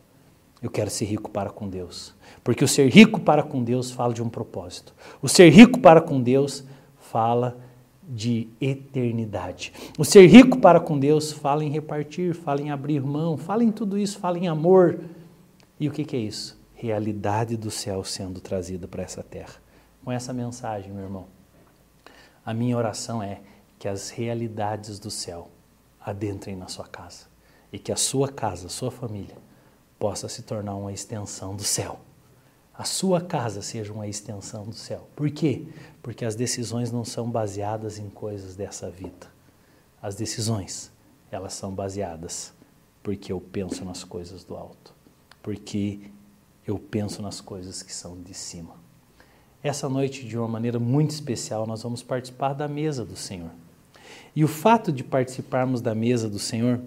Eu 0.62 0.72
quero 0.72 0.90
ser 0.90 1.06
rico 1.06 1.30
para 1.30 1.50
com 1.50 1.70
Deus. 1.70 2.14
Porque 2.44 2.64
o 2.64 2.68
ser 2.68 2.90
rico 2.90 3.20
para 3.20 3.44
com 3.44 3.64
Deus 3.64 3.92
fala 3.92 4.14
de 4.14 4.24
um 4.24 4.30
propósito. 4.30 4.94
O 5.22 5.28
ser 5.28 5.50
rico 5.50 5.80
para 5.80 6.02
com 6.02 6.22
Deus 6.22 6.64
fala 7.00 7.58
de 8.08 8.50
eternidade. 8.60 9.74
O 9.98 10.06
ser 10.06 10.26
rico 10.28 10.60
para 10.60 10.80
com 10.80 10.98
Deus 10.98 11.32
fala 11.32 11.64
em 11.64 11.70
repartir, 11.70 12.34
fala 12.34 12.62
em 12.62 12.72
abrir 12.72 13.02
mão, 13.02 13.38
fala 13.38 13.64
em 13.64 13.72
tudo 13.72 13.98
isso, 13.98 14.18
fala 14.18 14.38
em 14.38 14.48
amor. 14.48 15.00
E 15.80 15.88
o 15.88 15.92
que, 15.92 16.06
que 16.06 16.16
é 16.16 16.20
isso? 16.20 16.58
Realidade 16.74 17.58
do 17.58 17.70
céu 17.70 18.04
sendo 18.04 18.40
trazida 18.40 18.88
para 18.88 19.04
essa 19.04 19.22
terra. 19.22 19.56
Com 20.04 20.12
essa 20.12 20.34
mensagem, 20.34 20.92
meu 20.92 21.04
irmão, 21.04 21.26
a 22.46 22.54
minha 22.54 22.78
oração 22.78 23.22
é 23.22 23.42
que 23.80 23.88
as 23.88 24.10
realidades 24.10 25.00
do 25.00 25.12
céu 25.12 25.50
adentrem 26.00 26.56
na 26.56 26.68
sua 26.68 26.88
casa 26.88 27.26
e 27.72 27.78
que 27.78 27.92
a 27.92 27.96
sua 27.96 28.30
casa, 28.30 28.68
a 28.68 28.70
sua 28.70 28.90
família, 28.90 29.38
possa 30.00 30.30
se 30.30 30.42
tornar 30.42 30.76
uma 30.76 30.92
extensão 30.92 31.56
do 31.56 31.64
céu. 31.64 32.00
A 32.74 32.84
sua 32.84 33.20
casa 33.20 33.62
seja 33.62 33.92
uma 33.92 34.08
extensão 34.08 34.66
do 34.66 34.76
céu. 34.76 35.10
Por 35.16 35.30
quê? 35.32 35.68
Porque 36.02 36.24
as 36.24 36.36
decisões 36.36 36.92
não 36.92 37.04
são 37.04 37.30
baseadas 37.30 37.98
em 37.98 38.10
coisas 38.10 38.56
dessa 38.56 38.90
vida. 38.90 39.28
As 40.02 40.16
decisões, 40.16 40.92
elas 41.32 41.54
são 41.54 41.74
baseadas 41.74 42.54
porque 43.02 43.32
eu 43.32 43.42
penso 43.42 43.84
nas 43.84 44.04
coisas 44.04 44.44
do 44.44 44.56
alto, 44.56 44.94
porque 45.42 46.12
eu 46.68 46.78
penso 46.78 47.22
nas 47.22 47.42
coisas 47.42 47.82
que 47.82 47.94
são 47.94 48.22
de 48.22 48.34
cima. 48.34 48.76
Essa 49.64 49.90
noite, 49.90 50.28
de 50.28 50.38
uma 50.38 50.48
maneira 50.48 50.78
muito 50.78 51.12
especial, 51.12 51.66
nós 51.66 51.82
vamos 51.82 52.04
participar 52.04 52.54
da 52.54 52.68
mesa 52.68 53.04
do 53.04 53.16
Senhor. 53.16 53.52
E 54.36 54.44
o 54.44 54.48
fato 54.48 54.92
de 54.92 55.04
participarmos 55.04 55.82
da 55.82 55.96
mesa 55.96 56.30
do 56.30 56.40
Senhor 56.40 56.82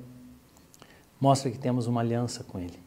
mostra 1.20 1.50
que 1.50 1.58
temos 1.58 1.86
uma 1.86 2.00
aliança 2.00 2.44
com 2.44 2.58
Ele 2.58 2.78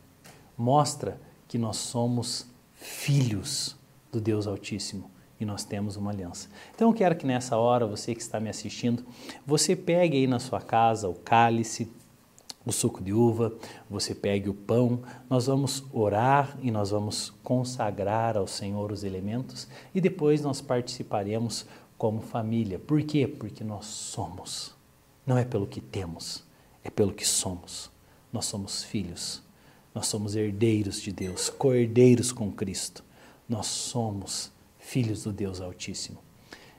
mostra 0.58 1.20
que 1.48 1.58
nós 1.58 1.78
somos 1.78 2.48
filhos 2.76 3.76
do 4.12 4.20
Deus 4.20 4.48
Altíssimo 4.48 5.10
e 5.40 5.46
nós 5.46 5.64
temos 5.64 5.96
uma 5.98 6.12
aliança. 6.12 6.48
Então 6.74 6.90
eu 6.90 6.94
quero 6.94 7.16
que 7.16 7.26
nessa 7.26 7.58
hora, 7.58 7.86
você 7.86 8.14
que 8.14 8.22
está 8.22 8.40
me 8.40 8.50
assistindo, 8.50 9.04
você 9.46 9.76
pegue 9.76 10.18
aí 10.18 10.28
na 10.28 10.40
sua 10.40 10.62
casa 10.62 11.10
o 11.10 11.16
cálice, 11.16 11.92
o 12.66 12.72
suco 12.72 13.04
de 13.04 13.12
uva, 13.12 13.54
você 13.90 14.16
pegue 14.16 14.50
o 14.50 14.54
pão, 14.54 15.02
nós 15.30 15.48
vamos 15.48 15.84
orar 15.92 16.58
e 16.62 16.72
nós 16.72 16.92
vamos 16.92 17.30
consagrar 17.44 18.38
ao 18.38 18.48
Senhor 18.48 18.90
os 18.92 19.04
elementos 19.04 19.68
e 19.94 20.00
depois 20.00 20.42
nós 20.42 20.62
participaremos 20.62 21.66
como 22.04 22.20
família. 22.20 22.78
Por 22.78 23.02
quê? 23.04 23.26
Porque 23.26 23.64
nós 23.64 23.86
somos. 23.86 24.76
Não 25.26 25.38
é 25.38 25.46
pelo 25.46 25.66
que 25.66 25.80
temos, 25.80 26.44
é 26.84 26.90
pelo 26.90 27.14
que 27.14 27.26
somos. 27.26 27.90
Nós 28.32 28.44
somos 28.44 28.84
filhos 28.84 29.42
nós 29.94 30.08
somos 30.08 30.36
herdeiros 30.36 31.00
de 31.02 31.12
Deus, 31.12 31.50
co-herdeiros 31.50 32.32
com 32.32 32.52
Cristo. 32.52 33.04
Nós 33.48 33.68
somos 33.68 34.52
filhos 34.80 35.24
do 35.24 35.32
Deus 35.32 35.62
Altíssimo. 35.62 36.18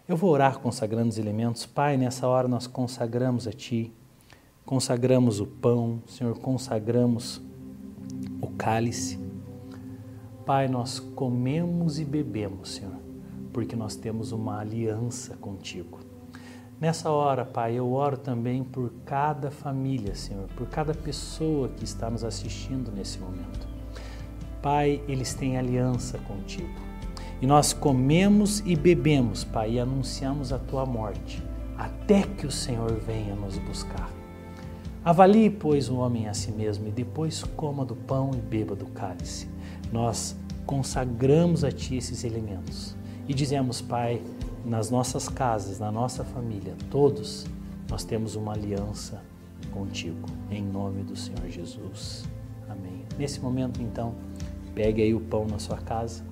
Eu 0.08 0.16
vou 0.16 0.30
orar 0.30 0.58
consagrando 0.58 1.10
os 1.10 1.18
elementos. 1.18 1.64
Pai, 1.64 1.96
nessa 1.96 2.26
hora 2.26 2.48
nós 2.48 2.66
consagramos 2.66 3.46
a 3.46 3.52
Ti, 3.52 3.92
consagramos 4.66 5.38
o 5.38 5.46
pão, 5.46 6.02
Senhor, 6.08 6.36
consagramos 6.38 7.40
o 8.40 8.48
cálice. 8.48 9.18
Pai, 10.44 10.66
nós 10.66 10.98
comemos 10.98 12.00
e 12.00 12.04
bebemos, 12.04 12.74
Senhor, 12.74 12.96
porque 13.54 13.76
nós 13.76 13.94
temos 13.94 14.32
uma 14.32 14.58
aliança 14.58 15.36
contigo. 15.36 16.00
Nessa 16.80 17.08
hora, 17.08 17.44
Pai, 17.44 17.78
eu 17.78 17.92
oro 17.92 18.16
também 18.16 18.64
por 18.64 18.92
cada 19.06 19.48
família, 19.48 20.12
Senhor, 20.16 20.48
por 20.56 20.68
cada 20.68 20.92
pessoa 20.92 21.68
que 21.68 21.84
está 21.84 22.10
nos 22.10 22.24
assistindo 22.24 22.90
nesse 22.90 23.20
momento. 23.20 23.68
Pai, 24.60 25.00
eles 25.06 25.34
têm 25.34 25.56
aliança 25.56 26.18
contigo. 26.18 26.74
E 27.40 27.46
nós 27.46 27.72
comemos 27.72 28.58
e 28.66 28.74
bebemos, 28.74 29.44
Pai, 29.44 29.74
e 29.74 29.78
anunciamos 29.78 30.52
a 30.52 30.58
tua 30.58 30.84
morte, 30.84 31.40
até 31.78 32.22
que 32.22 32.48
o 32.48 32.50
Senhor 32.50 32.92
venha 32.96 33.36
nos 33.36 33.56
buscar. 33.58 34.10
Avalie, 35.04 35.48
pois, 35.48 35.88
o 35.88 35.98
homem 35.98 36.26
a 36.26 36.34
si 36.34 36.50
mesmo 36.50 36.88
e 36.88 36.90
depois 36.90 37.44
coma 37.44 37.84
do 37.84 37.94
pão 37.94 38.32
e 38.34 38.38
beba 38.38 38.74
do 38.74 38.86
cálice. 38.86 39.48
Nós 39.92 40.36
consagramos 40.66 41.62
a 41.62 41.70
Ti 41.70 41.96
esses 41.96 42.24
elementos 42.24 42.96
e 43.28 43.34
dizemos, 43.34 43.80
Pai, 43.80 44.22
nas 44.64 44.90
nossas 44.90 45.28
casas, 45.28 45.78
na 45.78 45.90
nossa 45.90 46.24
família, 46.24 46.74
todos, 46.90 47.46
nós 47.90 48.04
temos 48.04 48.34
uma 48.36 48.52
aliança 48.52 49.22
contigo, 49.72 50.28
em 50.50 50.62
nome 50.62 51.02
do 51.02 51.16
Senhor 51.16 51.48
Jesus. 51.48 52.24
Amém. 52.68 53.04
Nesse 53.18 53.40
momento, 53.40 53.82
então, 53.82 54.14
pegue 54.74 55.02
aí 55.02 55.14
o 55.14 55.20
pão 55.20 55.46
na 55.46 55.58
sua 55.58 55.78
casa, 55.78 56.24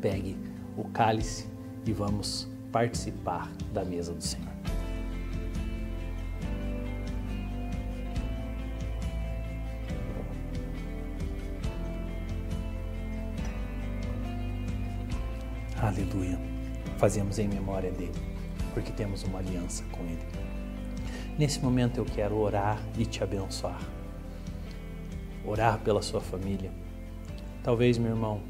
pegue 0.00 0.36
o 0.76 0.84
cálice 0.84 1.48
e 1.86 1.92
vamos 1.92 2.48
participar 2.70 3.50
da 3.72 3.84
mesa 3.84 4.12
do 4.12 4.22
Senhor. 4.22 4.51
Aleluia 15.92 16.52
fazemos 17.02 17.40
em 17.40 17.48
memória 17.48 17.90
dele, 17.90 18.14
porque 18.72 18.92
temos 18.92 19.24
uma 19.24 19.40
aliança 19.40 19.82
com 19.90 20.04
ele. 20.04 20.22
Nesse 21.36 21.58
momento 21.58 21.98
eu 21.98 22.04
quero 22.04 22.36
orar 22.38 22.80
e 22.96 23.04
te 23.04 23.24
abençoar. 23.24 23.82
Orar 25.44 25.80
pela 25.80 26.00
sua 26.00 26.20
família. 26.20 26.70
Talvez, 27.64 27.98
meu 27.98 28.12
irmão, 28.12 28.40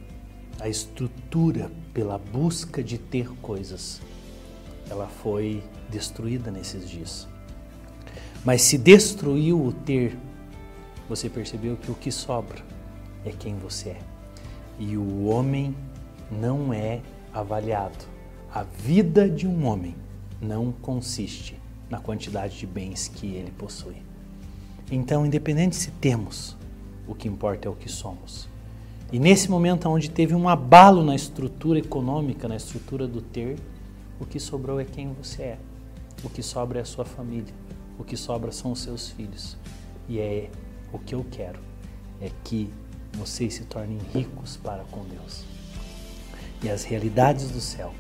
a 0.60 0.68
estrutura 0.68 1.70
pela 1.94 2.18
busca 2.18 2.82
de 2.82 2.98
ter 2.98 3.26
coisas, 3.40 4.02
ela 4.90 5.06
foi 5.06 5.64
destruída 5.88 6.50
nesses 6.50 6.86
dias. 6.86 7.26
Mas 8.44 8.60
se 8.60 8.76
destruiu 8.76 9.64
o 9.64 9.72
ter, 9.72 10.14
você 11.08 11.30
percebeu 11.30 11.78
que 11.78 11.90
o 11.90 11.94
que 11.94 12.12
sobra 12.12 12.62
é 13.24 13.30
quem 13.30 13.56
você 13.56 13.90
é. 13.90 14.00
E 14.78 14.94
o 14.94 15.24
homem 15.24 15.74
não 16.30 16.70
é 16.70 17.00
avaliado 17.32 18.12
a 18.54 18.62
vida 18.62 19.30
de 19.30 19.46
um 19.46 19.66
homem 19.66 19.96
não 20.38 20.72
consiste 20.72 21.58
na 21.88 21.98
quantidade 21.98 22.58
de 22.58 22.66
bens 22.66 23.08
que 23.08 23.34
ele 23.34 23.50
possui. 23.50 23.96
Então, 24.90 25.24
independente 25.24 25.74
se 25.74 25.90
temos, 25.92 26.54
o 27.08 27.14
que 27.14 27.28
importa 27.28 27.66
é 27.66 27.70
o 27.70 27.74
que 27.74 27.90
somos. 27.90 28.46
E 29.10 29.18
nesse 29.18 29.50
momento 29.50 29.88
onde 29.88 30.10
teve 30.10 30.34
um 30.34 30.50
abalo 30.50 31.02
na 31.02 31.14
estrutura 31.14 31.78
econômica, 31.78 32.46
na 32.46 32.56
estrutura 32.56 33.06
do 33.06 33.22
ter, 33.22 33.56
o 34.20 34.26
que 34.26 34.38
sobrou 34.38 34.78
é 34.78 34.84
quem 34.84 35.12
você 35.14 35.42
é. 35.42 35.58
O 36.22 36.28
que 36.28 36.42
sobra 36.42 36.78
é 36.78 36.82
a 36.82 36.86
sua 36.86 37.06
família. 37.06 37.54
O 37.98 38.04
que 38.04 38.18
sobra 38.18 38.52
são 38.52 38.72
os 38.72 38.80
seus 38.80 39.08
filhos. 39.08 39.56
E 40.08 40.18
é 40.18 40.50
o 40.92 40.98
que 40.98 41.14
eu 41.14 41.24
quero 41.30 41.58
é 42.20 42.30
que 42.44 42.70
vocês 43.14 43.54
se 43.54 43.64
tornem 43.64 43.98
ricos 44.14 44.56
para 44.58 44.84
com 44.84 45.04
Deus. 45.04 45.51
E 46.62 46.70
as 46.70 46.84
realidades 46.84 47.50
do 47.50 47.60
céu 47.60 47.92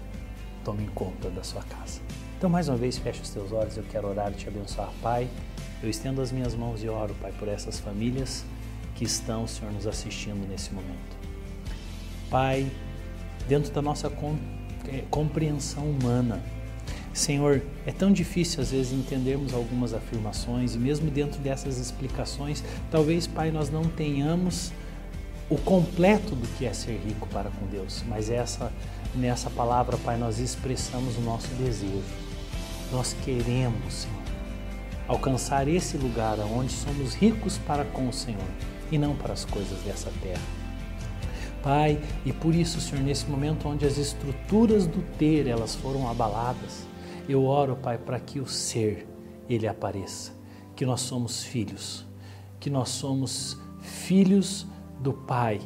tomem 0.64 0.86
conta 0.94 1.28
da 1.30 1.42
sua 1.42 1.62
casa. 1.62 2.00
Então, 2.38 2.48
mais 2.48 2.68
uma 2.68 2.76
vez, 2.76 2.98
feche 2.98 3.22
os 3.22 3.30
teus 3.30 3.52
olhos, 3.52 3.76
eu 3.76 3.84
quero 3.84 4.08
orar 4.08 4.32
e 4.32 4.34
te 4.34 4.48
abençoar, 4.48 4.90
Pai. 5.00 5.28
Eu 5.82 5.90
estendo 5.90 6.20
as 6.20 6.30
minhas 6.30 6.54
mãos 6.54 6.82
e 6.82 6.88
oro, 6.88 7.14
Pai, 7.20 7.32
por 7.38 7.48
essas 7.48 7.78
famílias 7.78 8.44
que 8.94 9.04
estão, 9.04 9.46
Senhor, 9.46 9.72
nos 9.72 9.86
assistindo 9.86 10.46
nesse 10.48 10.72
momento. 10.72 11.16
Pai, 12.30 12.70
dentro 13.48 13.72
da 13.72 13.82
nossa 13.82 14.10
é, 14.88 15.04
compreensão 15.10 15.84
humana, 15.84 16.40
Senhor, 17.12 17.62
é 17.84 17.92
tão 17.92 18.10
difícil 18.10 18.62
às 18.62 18.70
vezes 18.70 18.92
entendermos 18.92 19.52
algumas 19.52 19.92
afirmações 19.92 20.74
e 20.74 20.78
mesmo 20.78 21.10
dentro 21.10 21.38
dessas 21.40 21.78
explicações, 21.78 22.64
talvez, 22.90 23.26
Pai, 23.26 23.50
nós 23.50 23.70
não 23.70 23.84
tenhamos 23.84 24.72
o 25.52 25.58
completo 25.58 26.34
do 26.34 26.48
que 26.56 26.64
é 26.64 26.72
ser 26.72 26.98
rico 27.06 27.28
para 27.28 27.50
com 27.50 27.66
Deus, 27.66 28.02
mas 28.08 28.30
essa 28.30 28.72
nessa 29.14 29.50
palavra, 29.50 29.98
Pai, 29.98 30.16
nós 30.16 30.38
expressamos 30.38 31.18
o 31.18 31.20
nosso 31.20 31.48
desejo. 31.56 32.02
Nós 32.90 33.14
queremos, 33.22 33.92
Senhor, 33.92 34.22
alcançar 35.06 35.68
esse 35.68 35.98
lugar 35.98 36.38
onde 36.38 36.72
somos 36.72 37.12
ricos 37.12 37.58
para 37.58 37.84
com 37.84 38.08
o 38.08 38.12
Senhor 38.12 38.40
e 38.90 38.96
não 38.96 39.14
para 39.14 39.34
as 39.34 39.44
coisas 39.44 39.78
dessa 39.82 40.10
terra. 40.22 40.40
Pai, 41.62 42.00
e 42.24 42.32
por 42.32 42.54
isso, 42.54 42.80
Senhor, 42.80 43.04
nesse 43.04 43.26
momento 43.26 43.68
onde 43.68 43.84
as 43.84 43.98
estruturas 43.98 44.86
do 44.86 45.02
ter 45.18 45.46
elas 45.46 45.74
foram 45.74 46.08
abaladas, 46.08 46.86
eu 47.28 47.44
oro, 47.44 47.76
Pai, 47.76 47.98
para 47.98 48.18
que 48.18 48.40
o 48.40 48.46
ser 48.46 49.06
ele 49.48 49.68
apareça, 49.68 50.32
que 50.74 50.86
nós 50.86 51.02
somos 51.02 51.44
filhos, 51.44 52.06
que 52.58 52.70
nós 52.70 52.88
somos 52.88 53.58
filhos 53.82 54.66
do 55.02 55.12
Pai. 55.12 55.60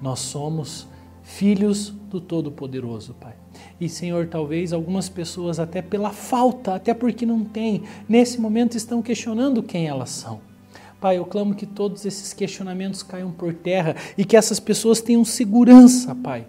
Nós 0.00 0.20
somos 0.20 0.86
filhos 1.22 1.90
do 1.90 2.20
Todo-Poderoso, 2.20 3.14
Pai. 3.14 3.34
E, 3.80 3.88
Senhor, 3.88 4.26
talvez 4.28 4.72
algumas 4.72 5.08
pessoas, 5.08 5.58
até 5.58 5.80
pela 5.82 6.10
falta, 6.10 6.74
até 6.74 6.92
porque 6.94 7.26
não 7.26 7.44
têm, 7.44 7.82
nesse 8.08 8.40
momento 8.40 8.76
estão 8.76 9.02
questionando 9.02 9.62
quem 9.62 9.86
elas 9.86 10.10
são. 10.10 10.40
Pai, 11.00 11.18
eu 11.18 11.24
clamo 11.24 11.54
que 11.54 11.66
todos 11.66 12.06
esses 12.06 12.32
questionamentos 12.32 13.02
caiam 13.02 13.32
por 13.32 13.52
terra 13.52 13.96
e 14.16 14.24
que 14.24 14.36
essas 14.36 14.60
pessoas 14.60 15.00
tenham 15.00 15.24
segurança, 15.24 16.14
Pai, 16.14 16.46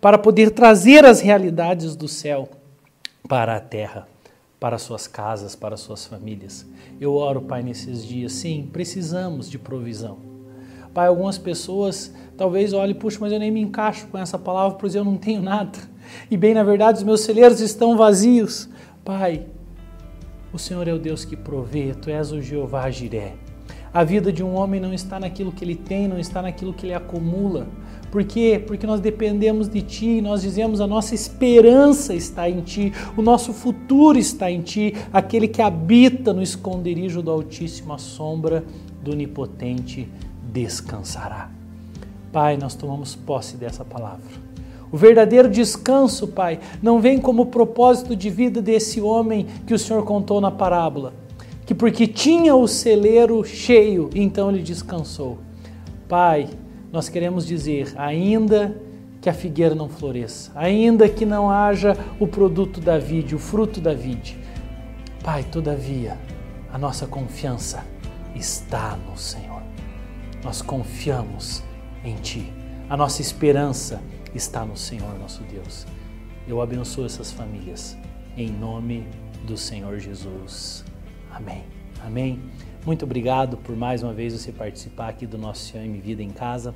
para 0.00 0.18
poder 0.18 0.50
trazer 0.50 1.06
as 1.06 1.20
realidades 1.20 1.96
do 1.96 2.06
céu 2.06 2.50
para 3.26 3.56
a 3.56 3.60
terra, 3.60 4.06
para 4.60 4.76
suas 4.76 5.06
casas, 5.06 5.56
para 5.56 5.76
suas 5.76 6.04
famílias. 6.04 6.66
Eu 7.00 7.14
oro, 7.14 7.40
Pai, 7.40 7.62
nesses 7.62 8.04
dias, 8.04 8.32
sim, 8.32 8.68
precisamos 8.70 9.48
de 9.48 9.58
provisão. 9.58 10.27
Pai, 10.92 11.08
algumas 11.08 11.38
pessoas 11.38 12.14
talvez 12.36 12.72
olhem, 12.72 12.94
puxa, 12.94 13.18
mas 13.20 13.32
eu 13.32 13.38
nem 13.38 13.50
me 13.50 13.60
encaixo 13.60 14.06
com 14.06 14.18
essa 14.18 14.38
palavra, 14.38 14.78
pois 14.78 14.94
eu 14.94 15.04
não 15.04 15.16
tenho 15.16 15.42
nada. 15.42 15.78
E 16.30 16.36
bem, 16.36 16.54
na 16.54 16.62
verdade, 16.62 16.98
os 16.98 17.04
meus 17.04 17.20
celeiros 17.20 17.60
estão 17.60 17.96
vazios. 17.96 18.68
Pai, 19.04 19.46
o 20.52 20.58
Senhor 20.58 20.86
é 20.88 20.92
o 20.92 20.98
Deus 20.98 21.24
que 21.24 21.36
provê, 21.36 21.94
Tu 21.94 22.10
és 22.10 22.32
o 22.32 22.40
Jeová 22.40 22.90
Jiré. 22.90 23.34
A 23.92 24.04
vida 24.04 24.32
de 24.32 24.42
um 24.42 24.54
homem 24.54 24.80
não 24.80 24.92
está 24.92 25.18
naquilo 25.18 25.50
que 25.50 25.64
ele 25.64 25.74
tem, 25.74 26.06
não 26.06 26.18
está 26.18 26.42
naquilo 26.42 26.74
que 26.74 26.86
ele 26.86 26.94
acumula. 26.94 27.66
Por 28.10 28.24
quê? 28.24 28.62
Porque 28.64 28.86
nós 28.86 29.00
dependemos 29.00 29.68
de 29.68 29.82
Ti, 29.82 30.20
nós 30.20 30.42
dizemos 30.42 30.80
a 30.80 30.86
nossa 30.86 31.14
esperança 31.14 32.14
está 32.14 32.48
em 32.48 32.60
Ti, 32.60 32.92
o 33.16 33.22
nosso 33.22 33.52
futuro 33.52 34.18
está 34.18 34.50
em 34.50 34.60
Ti, 34.60 34.94
aquele 35.12 35.48
que 35.48 35.60
habita 35.60 36.32
no 36.32 36.42
esconderijo 36.42 37.22
do 37.22 37.30
Altíssimo, 37.30 37.92
a 37.92 37.98
sombra 37.98 38.64
do 39.02 39.12
Onipotente 39.12 40.08
descansará. 40.48 41.50
Pai, 42.32 42.56
nós 42.56 42.74
tomamos 42.74 43.14
posse 43.14 43.56
dessa 43.56 43.84
palavra. 43.84 44.48
O 44.90 44.96
verdadeiro 44.96 45.50
descanso, 45.50 46.28
Pai, 46.28 46.58
não 46.82 47.00
vem 47.00 47.18
como 47.18 47.46
propósito 47.46 48.16
de 48.16 48.30
vida 48.30 48.62
desse 48.62 49.00
homem 49.00 49.46
que 49.66 49.74
o 49.74 49.78
Senhor 49.78 50.02
contou 50.04 50.40
na 50.40 50.50
parábola, 50.50 51.12
que 51.66 51.74
porque 51.74 52.06
tinha 52.06 52.54
o 52.54 52.66
celeiro 52.66 53.44
cheio, 53.44 54.08
então 54.14 54.50
ele 54.50 54.62
descansou. 54.62 55.38
Pai, 56.08 56.48
nós 56.90 57.08
queremos 57.08 57.46
dizer, 57.46 57.92
ainda 57.96 58.74
que 59.20 59.28
a 59.28 59.34
figueira 59.34 59.74
não 59.74 59.88
floresça, 59.88 60.50
ainda 60.54 61.08
que 61.08 61.26
não 61.26 61.50
haja 61.50 61.96
o 62.18 62.26
produto 62.26 62.80
da 62.80 62.96
vide, 62.98 63.34
o 63.34 63.38
fruto 63.38 63.80
da 63.80 63.92
vide, 63.92 64.38
Pai, 65.22 65.44
todavia, 65.44 66.16
a 66.72 66.78
nossa 66.78 67.06
confiança 67.06 67.84
está 68.34 68.96
no 69.06 69.18
Senhor 69.18 69.57
nós 70.48 70.62
confiamos 70.62 71.62
em 72.02 72.16
Ti. 72.16 72.50
A 72.88 72.96
nossa 72.96 73.20
esperança 73.20 74.00
está 74.34 74.64
no 74.64 74.78
Senhor 74.78 75.18
nosso 75.18 75.42
Deus. 75.42 75.86
Eu 76.46 76.62
abençoo 76.62 77.04
essas 77.04 77.30
famílias 77.30 77.98
em 78.34 78.48
nome 78.50 79.06
do 79.44 79.58
Senhor 79.58 79.98
Jesus. 79.98 80.86
Amém. 81.30 81.64
Amém. 82.02 82.40
Muito 82.86 83.04
obrigado 83.04 83.58
por 83.58 83.76
mais 83.76 84.02
uma 84.02 84.14
vez 84.14 84.32
você 84.32 84.50
participar 84.50 85.10
aqui 85.10 85.26
do 85.26 85.36
nosso 85.36 85.70
CM 85.70 86.00
Vida 86.00 86.22
em 86.22 86.30
Casa. 86.30 86.74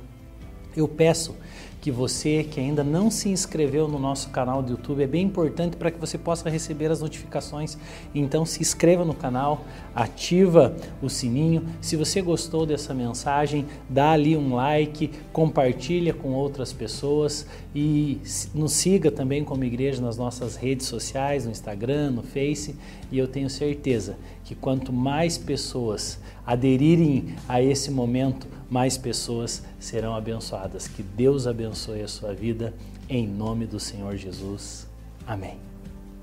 Eu 0.75 0.87
peço 0.87 1.35
que 1.83 1.91
você 1.91 2.45
que 2.45 2.61
ainda 2.61 2.81
não 2.81 3.11
se 3.11 3.27
inscreveu 3.27 3.89
no 3.89 3.99
nosso 3.99 4.29
canal 4.29 4.63
do 4.63 4.71
YouTube 4.71 5.03
é 5.03 5.07
bem 5.07 5.25
importante 5.25 5.75
para 5.75 5.91
que 5.91 5.99
você 5.99 6.17
possa 6.17 6.49
receber 6.49 6.89
as 6.89 7.01
notificações. 7.01 7.77
Então 8.15 8.45
se 8.45 8.61
inscreva 8.61 9.03
no 9.03 9.13
canal, 9.13 9.65
ativa 9.93 10.73
o 11.01 11.09
sininho. 11.09 11.65
Se 11.81 11.97
você 11.97 12.21
gostou 12.21 12.65
dessa 12.65 12.93
mensagem, 12.93 13.65
dá 13.89 14.11
ali 14.11 14.37
um 14.37 14.55
like, 14.55 15.11
compartilha 15.33 16.13
com 16.13 16.31
outras 16.31 16.71
pessoas 16.71 17.45
e 17.75 18.21
nos 18.55 18.71
siga 18.71 19.11
também 19.11 19.43
como 19.43 19.65
igreja 19.65 20.01
nas 20.01 20.15
nossas 20.15 20.55
redes 20.55 20.87
sociais, 20.87 21.43
no 21.43 21.51
Instagram, 21.51 22.11
no 22.11 22.23
Face, 22.23 22.77
e 23.11 23.17
eu 23.19 23.27
tenho 23.27 23.49
certeza 23.49 24.15
que 24.45 24.55
quanto 24.55 24.93
mais 24.93 25.37
pessoas 25.37 26.17
aderirem 26.45 27.35
a 27.47 27.61
esse 27.61 27.91
momento, 27.91 28.47
mais 28.73 28.97
pessoas 28.97 29.61
serão 29.79 30.15
abençoadas. 30.15 30.87
Que 30.87 31.03
Deus 31.03 31.45
abençoe 31.45 32.01
a 32.01 32.07
sua 32.07 32.33
vida, 32.33 32.73
em 33.07 33.27
nome 33.27 33.67
do 33.67 33.79
Senhor 33.79 34.17
Jesus. 34.17 34.87
Amém. 35.27 35.72